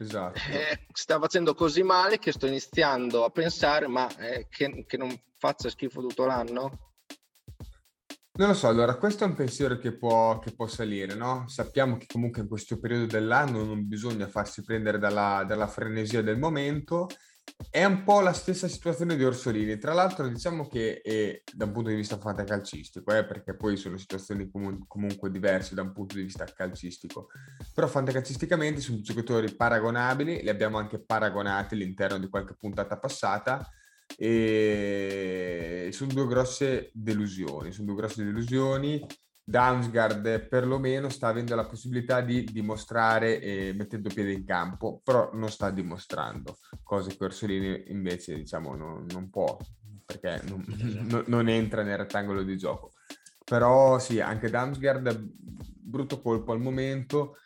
[0.00, 0.38] Esatto.
[0.50, 5.14] Eh, sta facendo così male che sto iniziando a pensare, ma eh, che, che non
[5.36, 6.92] faccia schifo tutto l'anno?
[8.32, 11.46] Non lo so, allora questo è un pensiero che può, che può salire, no?
[11.48, 16.38] Sappiamo che comunque in questo periodo dell'anno non bisogna farsi prendere dalla, dalla frenesia del
[16.38, 17.06] momento.
[17.68, 19.78] È un po' la stessa situazione di Orsolini.
[19.78, 23.96] Tra l'altro diciamo che è, da un punto di vista fantacalcistico, eh, perché poi sono
[23.96, 27.28] situazioni comun- comunque diverse da un punto di vista calcistico.
[27.74, 33.68] Però fantacalcisticamente sono giocatori paragonabili, li abbiamo anche paragonati all'interno di qualche puntata passata
[34.16, 39.06] e sono due grosse delusioni, sono due grosse delusioni.
[39.50, 45.50] Damsgaard perlomeno sta avendo la possibilità di dimostrare eh, mettendo piede in campo, però non
[45.50, 49.58] sta dimostrando, cose che Orsolini invece diciamo non, non può,
[50.04, 50.64] perché non,
[51.10, 52.92] non, non, entra nel rettangolo di gioco.
[53.44, 57.38] Però sì, anche Damsgaard, brutto colpo al momento,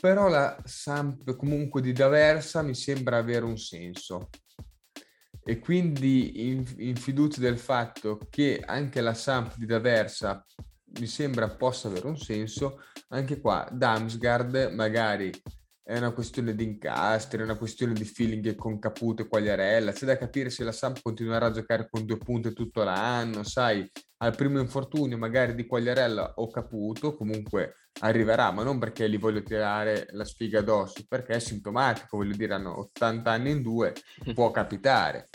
[0.00, 4.30] però la Samp comunque di D'Aversa mi sembra avere un senso
[5.44, 10.42] e quindi in, in fiducia del fatto che anche la Samp di D'Aversa
[10.98, 15.30] mi sembra possa avere un senso, anche qua Damsgaard magari
[15.82, 20.04] è una questione di incastri, è una questione di feeling con Caputo e Quagliarella, c'è
[20.04, 23.88] da capire se la Samp continuerà a giocare con due punte tutto l'anno, sai,
[24.18, 29.42] al primo infortunio magari di Quagliarella o Caputo, comunque arriverà, ma non perché gli voglio
[29.42, 33.92] tirare la sfiga addosso, perché è sintomatico, voglio dire, hanno 80 anni in due,
[34.34, 35.28] può capitare.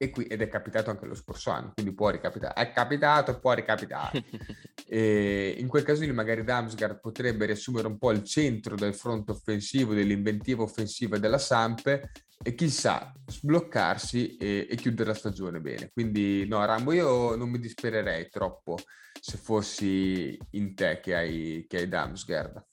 [0.00, 2.54] E qui, ed è capitato anche lo scorso anno, quindi può ricapitare.
[2.54, 4.22] È capitato e può ricapitare.
[4.86, 9.32] e in quel caso lì magari Damsgaard potrebbe riassumere un po' il centro del fronte
[9.32, 15.90] offensivo, dell'inventiva offensiva della Sampe e chissà sbloccarsi e, e, chiudere la stagione bene.
[15.92, 18.78] Quindi no, Rambo, io non mi dispererei troppo
[19.20, 22.66] se fossi in te che hai, che hai Damsgaard.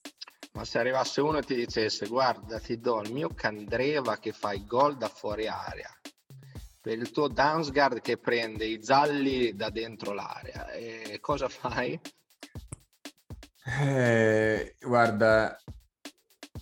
[0.53, 4.53] Ma se arrivasse uno e ti dicesse guarda ti do il mio Candreva che fa
[4.53, 5.89] i gol da fuori area
[6.86, 10.69] per il tuo Damsgaard che prende i gialli da dentro l'area.
[10.69, 11.99] E cosa fai?
[13.81, 15.57] Eh, guarda,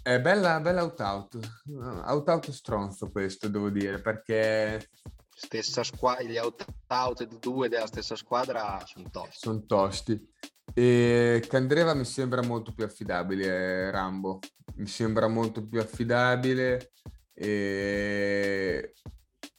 [0.02, 1.64] è bella, bella out-out.
[2.06, 4.92] Out-out stronzo questo, devo dire, perché...
[5.28, 9.38] Stessa squadra, gli out-out due della stessa squadra sono tosti.
[9.38, 10.32] Sono tosti.
[10.74, 14.40] E Candreva mi sembra molto più affidabile, Rambo.
[14.76, 16.94] Mi sembra molto più affidabile.
[17.34, 18.94] E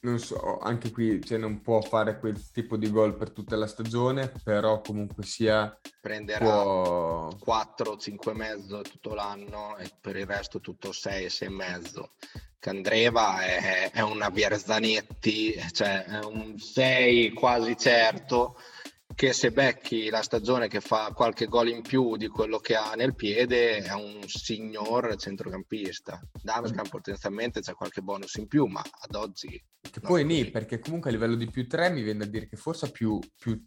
[0.05, 3.67] non so, anche qui cioè, non può fare quel tipo di gol per tutta la
[3.67, 5.77] stagione, però comunque sia...
[5.99, 7.35] Prenderà può...
[7.39, 12.11] 4, 5 e mezzo tutto l'anno e per il resto tutto 6, 6 e mezzo.
[12.59, 18.55] Candreva è, è una Bierzanetti, cioè è un 6 quasi certo
[19.15, 22.93] che se becchi la stagione che fa qualche gol in più di quello che ha
[22.95, 26.19] nel piede è un signor centrocampista.
[26.43, 29.63] Damsgaard potenzialmente c'è qualche bonus in più, ma ad oggi...
[29.79, 32.57] Che poi lì, perché comunque a livello di più 3 mi viene da dire che
[32.57, 33.57] forse ha più, più...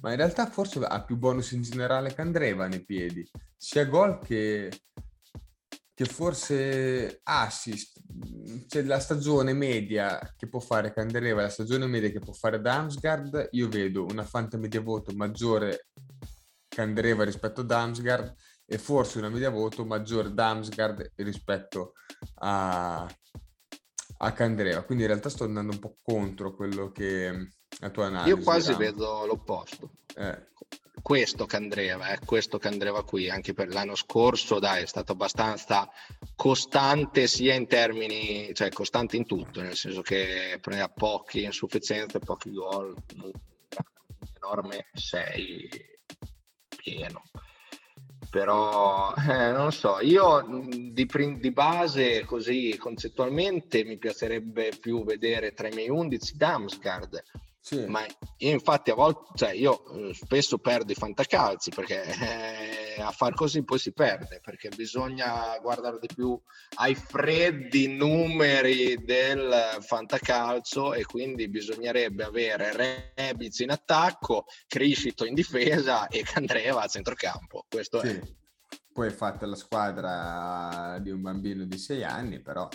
[0.00, 4.20] Ma in realtà forse ha più bonus in generale che Andreva nei piedi, sia gol
[4.24, 4.70] che,
[6.02, 8.00] che forse assist,
[8.66, 13.50] c'è la stagione media che può fare Candeleva, la stagione media che può fare Damsgaard,
[13.52, 15.90] io vedo una fanta media voto maggiore
[16.66, 18.34] Candeleva rispetto a Damsgaard
[18.66, 21.92] e forse una media voto maggiore Damsgaard rispetto
[22.36, 23.06] a,
[24.18, 24.82] a Candeleva.
[24.82, 27.48] Quindi in realtà sto andando un po' contro quello che
[27.78, 28.30] la tua analisi.
[28.30, 29.92] Io quasi vedo l'opposto.
[30.16, 30.50] Eh
[31.02, 35.12] questo che andreva, eh, questo che andreva qui, anche per l'anno scorso, dai, è stato
[35.12, 35.90] abbastanza
[36.36, 42.52] costante sia in termini, cioè costante in tutto, nel senso che prendeva pochi insufficienze, pochi
[42.52, 43.30] gol, un
[44.36, 45.68] enorme 6
[46.76, 47.22] pieno.
[48.30, 51.06] Però eh, non so, io di,
[51.38, 57.22] di, base così concettualmente mi piacerebbe più vedere tra i miei 11 Damsgaard
[57.64, 57.86] sì.
[57.86, 58.04] Ma
[58.38, 63.62] infatti a volte, cioè io eh, spesso perdo i fantacalzi perché eh, a far così
[63.62, 66.36] poi si perde, perché bisogna guardare di più
[66.78, 76.08] ai freddi numeri del fantacalcio e quindi bisognerebbe avere Rebic in attacco, Criscito in difesa
[76.08, 77.66] e Candreva a centrocampo.
[77.70, 78.08] Questo sì.
[78.08, 78.20] è.
[78.92, 82.68] Poi fatta la squadra di un bambino di sei anni, però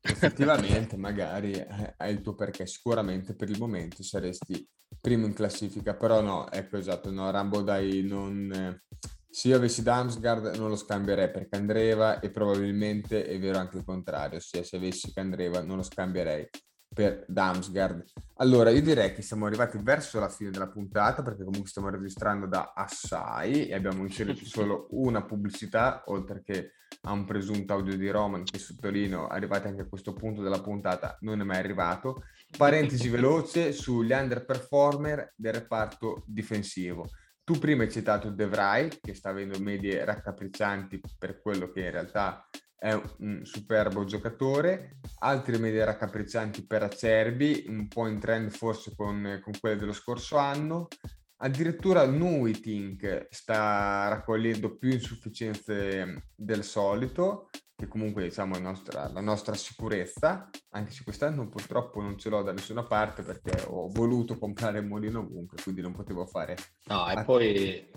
[0.00, 2.66] effettivamente magari eh, hai il tuo perché.
[2.66, 4.68] Sicuramente per il momento saresti
[5.00, 8.82] primo in classifica però no ecco esatto no Rambo dai non eh,
[9.28, 13.84] se io avessi Damsgaard non lo scambierei per Candreva e probabilmente è vero anche il
[13.84, 16.48] contrario ossia se avessi Candreva non lo scambierei
[16.94, 18.04] per Damsgaard
[18.38, 22.46] allora io direi che siamo arrivati verso la fine della puntata perché comunque stiamo registrando
[22.46, 26.72] da assai e abbiamo inserito solo una pubblicità oltre che
[27.02, 31.16] a un presunto audio di Roman che sottolineo, arrivati anche a questo punto della puntata,
[31.20, 32.24] non è mai arrivato.
[32.56, 37.08] Parentesi veloce sugli underperformer del reparto difensivo.
[37.42, 41.90] Tu prima hai citato De Vrij, che sta avendo medie raccapriccianti per quello che in
[41.90, 42.48] realtà
[42.84, 49.40] è un superbo giocatore, altri medie raccapriccianti per Acerbi, un po' in trend forse con,
[49.42, 50.88] con quelle dello scorso anno.
[51.36, 59.54] Addirittura Nuiting sta raccogliendo più insufficienze del solito, che comunque diciamo è nostra, la nostra
[59.54, 64.80] sicurezza, anche se quest'anno purtroppo non ce l'ho da nessuna parte perché ho voluto comprare
[64.80, 66.54] il mulino ovunque, quindi non potevo fare...
[66.88, 67.90] No, e poi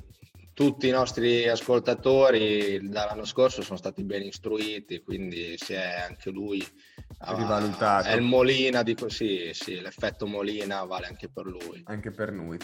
[0.57, 6.65] tutti i nostri ascoltatori dall'anno scorso sono stati ben istruiti, quindi si è anche lui
[7.19, 8.07] rivalutato.
[8.07, 11.83] È il Molina, dico sì, sì, l'effetto Molina vale anche per lui.
[11.83, 12.57] Anche per noi.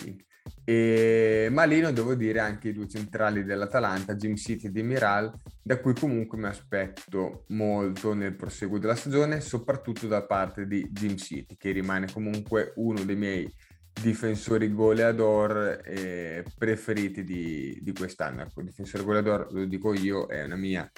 [0.66, 5.32] E Malino, devo dire, anche i due centrali dell'Atalanta, Jim City e Demiral,
[5.62, 11.16] da cui comunque mi aspetto molto nel proseguo della stagione, soprattutto da parte di Jim
[11.16, 13.54] City, che rimane comunque uno dei miei
[14.02, 18.41] difensori goleador eh, preferiti di, di quest'anno.
[18.41, 20.89] Ecco, difensore goleador, lo dico io, è una mia,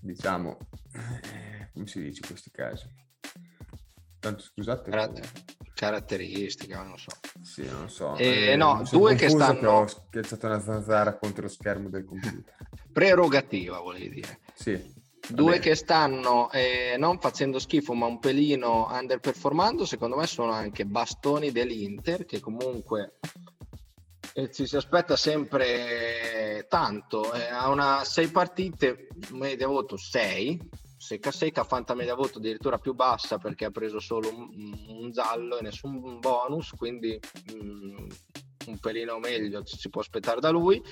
[0.00, 0.58] diciamo,
[0.92, 2.86] eh, come si dice in questi casi?
[4.18, 4.90] Tanto scusate.
[4.90, 7.10] Carat- caratteristica, non so.
[7.42, 8.14] Sì, non so.
[8.16, 9.70] Eh, no, due che stanno...
[9.70, 12.54] Ho schiacciato una zanzara contro lo schermo del computer.
[12.92, 14.40] Prerogativa, volevi dire.
[14.54, 14.98] Sì.
[15.30, 20.84] Due che stanno eh, non facendo schifo ma un pelino underperformando, secondo me sono anche
[20.84, 23.18] bastoni dell'Inter che comunque
[24.34, 27.32] eh, ci si aspetta sempre tanto.
[27.32, 32.94] Eh, ha una sei partite, media voto 6, secca secca, Fanta media voto addirittura più
[32.94, 37.18] bassa perché ha preso solo un, un giallo e nessun bonus, quindi
[37.52, 38.06] mh, mm,
[38.66, 40.82] un pelino meglio ci si può aspettare da lui.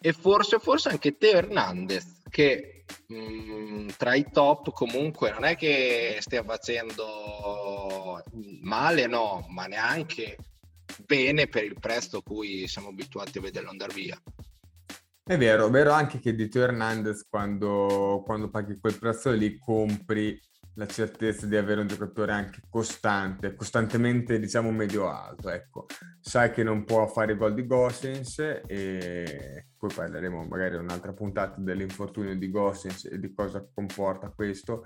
[0.00, 5.56] E forse, forse anche Teo Hernandez che mh, mm, tra i top comunque non è
[5.56, 8.22] che stia facendo
[8.62, 10.36] male, no, ma neanche
[11.04, 14.20] bene per il prezzo a cui siamo abituati a vederlo andare via.
[15.28, 20.40] È vero, vero anche che di Teo Hernandez quando, quando paghi quel prezzo lì compri
[20.76, 25.86] la certezza di avere un giocatore anche costante, costantemente diciamo medio-alto, ecco.
[26.20, 32.36] Sai che non può fare gol di Gossens e poi parleremo magari un'altra puntata dell'infortunio
[32.36, 34.84] di Gossens e di cosa comporta questo,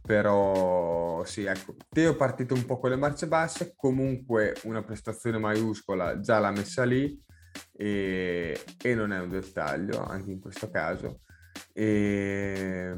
[0.00, 5.38] però sì, ecco, Teo è partito un po' con le marce basse, comunque una prestazione
[5.38, 7.20] maiuscola già l'ha messa lì
[7.72, 11.20] e, e non è un dettaglio anche in questo caso.
[11.72, 12.94] E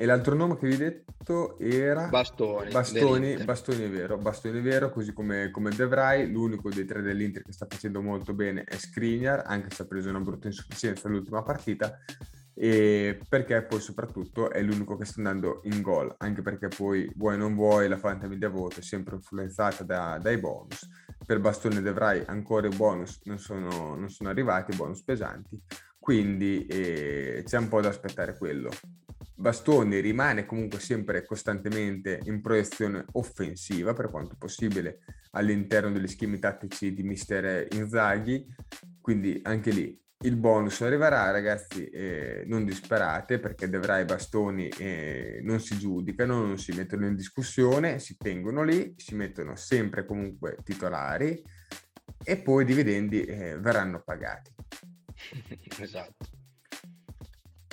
[0.00, 2.70] e l'altro nome che vi ho detto era Bastoni.
[2.70, 6.30] Bastoni, Bastoni è vero, Bastoni è vero, così come, come De Vrij.
[6.30, 10.08] L'unico dei tre dell'Inter che sta facendo molto bene è Skriniar, anche se ha preso
[10.08, 11.98] una brutta insufficienza l'ultima partita.
[12.54, 17.36] E perché poi soprattutto è l'unico che sta andando in gol, anche perché poi vuoi
[17.36, 20.88] non vuoi la Fanta Media Voto è sempre influenzata da, dai bonus.
[21.26, 25.60] Per Bastoni e De Vrij ancora i bonus non sono, non sono arrivati, bonus pesanti,
[25.98, 28.70] quindi eh, c'è un po' da aspettare quello.
[29.38, 34.98] Bastoni rimane comunque sempre costantemente in proiezione offensiva per quanto possibile
[35.30, 38.44] all'interno degli schemi tattici di mister Inzaghi,
[39.00, 45.38] quindi anche lì il bonus arriverà ragazzi, eh, non disperate perché Devrai i bastoni eh,
[45.44, 50.56] non si giudicano, non si mettono in discussione, si tengono lì, si mettono sempre comunque
[50.64, 51.40] titolari
[52.24, 54.52] e poi i dividendi eh, verranno pagati.
[55.78, 56.37] esatto.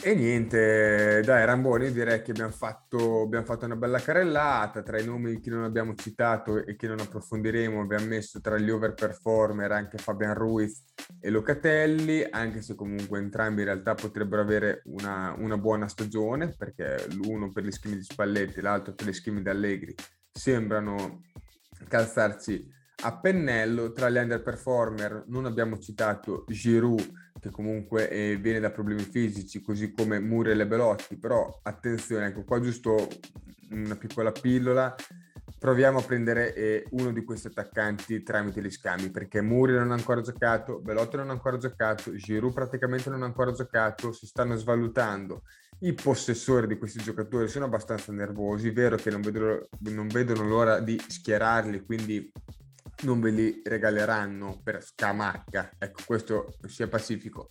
[0.07, 5.03] E niente, dai Ramboni, direi che abbiamo fatto, abbiamo fatto, una bella carrellata, tra i
[5.03, 9.97] nomi che non abbiamo citato e che non approfondiremo abbiamo messo tra gli overperformer anche
[9.97, 15.87] Fabian Ruiz e Locatelli, anche se comunque entrambi in realtà potrebbero avere una, una buona
[15.87, 19.95] stagione, perché l'uno per gli schemi di Spalletti, l'altro per gli schemi di Allegri,
[20.31, 21.23] sembrano
[21.87, 22.71] calzarci
[23.05, 23.91] a pennello.
[23.91, 29.91] Tra gli underperformer non abbiamo citato Giroud, che comunque eh, viene da problemi fisici, così
[29.91, 33.07] come Murel e Belotti, però attenzione, ecco qua giusto
[33.69, 34.95] una piccola pillola,
[35.59, 39.93] proviamo a prendere eh, uno di questi attaccanti tramite gli scambi, perché Murel non ha
[39.93, 44.55] ancora giocato, Belotti non ha ancora giocato, Giroud praticamente non ha ancora giocato, si stanno
[44.55, 45.43] svalutando.
[45.81, 50.79] I possessori di questi giocatori sono abbastanza nervosi, vero che non vedono, non vedono l'ora
[50.79, 52.31] di schierarli, quindi
[53.01, 57.49] non ve li regaleranno per scamacca, ecco questo sia pacifico.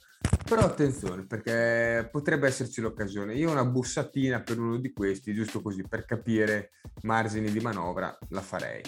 [0.49, 3.35] Però attenzione perché potrebbe esserci l'occasione.
[3.35, 6.73] Io una bussatina per uno di questi, giusto così per capire
[7.03, 8.83] margini di manovra, la farei.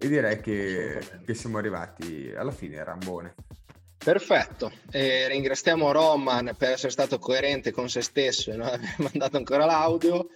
[0.00, 3.34] E direi che, che siamo arrivati alla fine, Rambone.
[3.98, 9.36] Perfetto, e ringraziamo Roman per essere stato coerente con se stesso e non aver mandato
[9.36, 10.28] ancora l'audio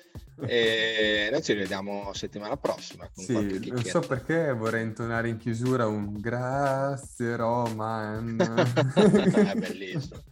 [0.46, 3.08] e noi ci rivediamo settimana prossima.
[3.12, 8.36] sì, non so perché vorrei intonare in chiusura un grazie Roman.
[9.34, 10.20] È bellissimo.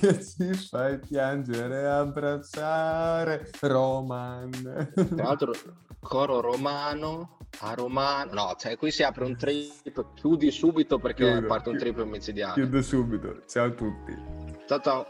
[0.00, 4.92] Che ci fai piangere e abbracciare Roman.
[4.94, 5.52] Tra l'altro
[6.00, 8.32] coro romano a romano.
[8.32, 12.54] No, cioè qui si apre un trip, chiudi subito perché Chiudo, parte un trip micidiale.
[12.54, 13.42] Chiudo subito.
[13.46, 14.16] Ciao a tutti.
[14.66, 15.06] Ciao ciao.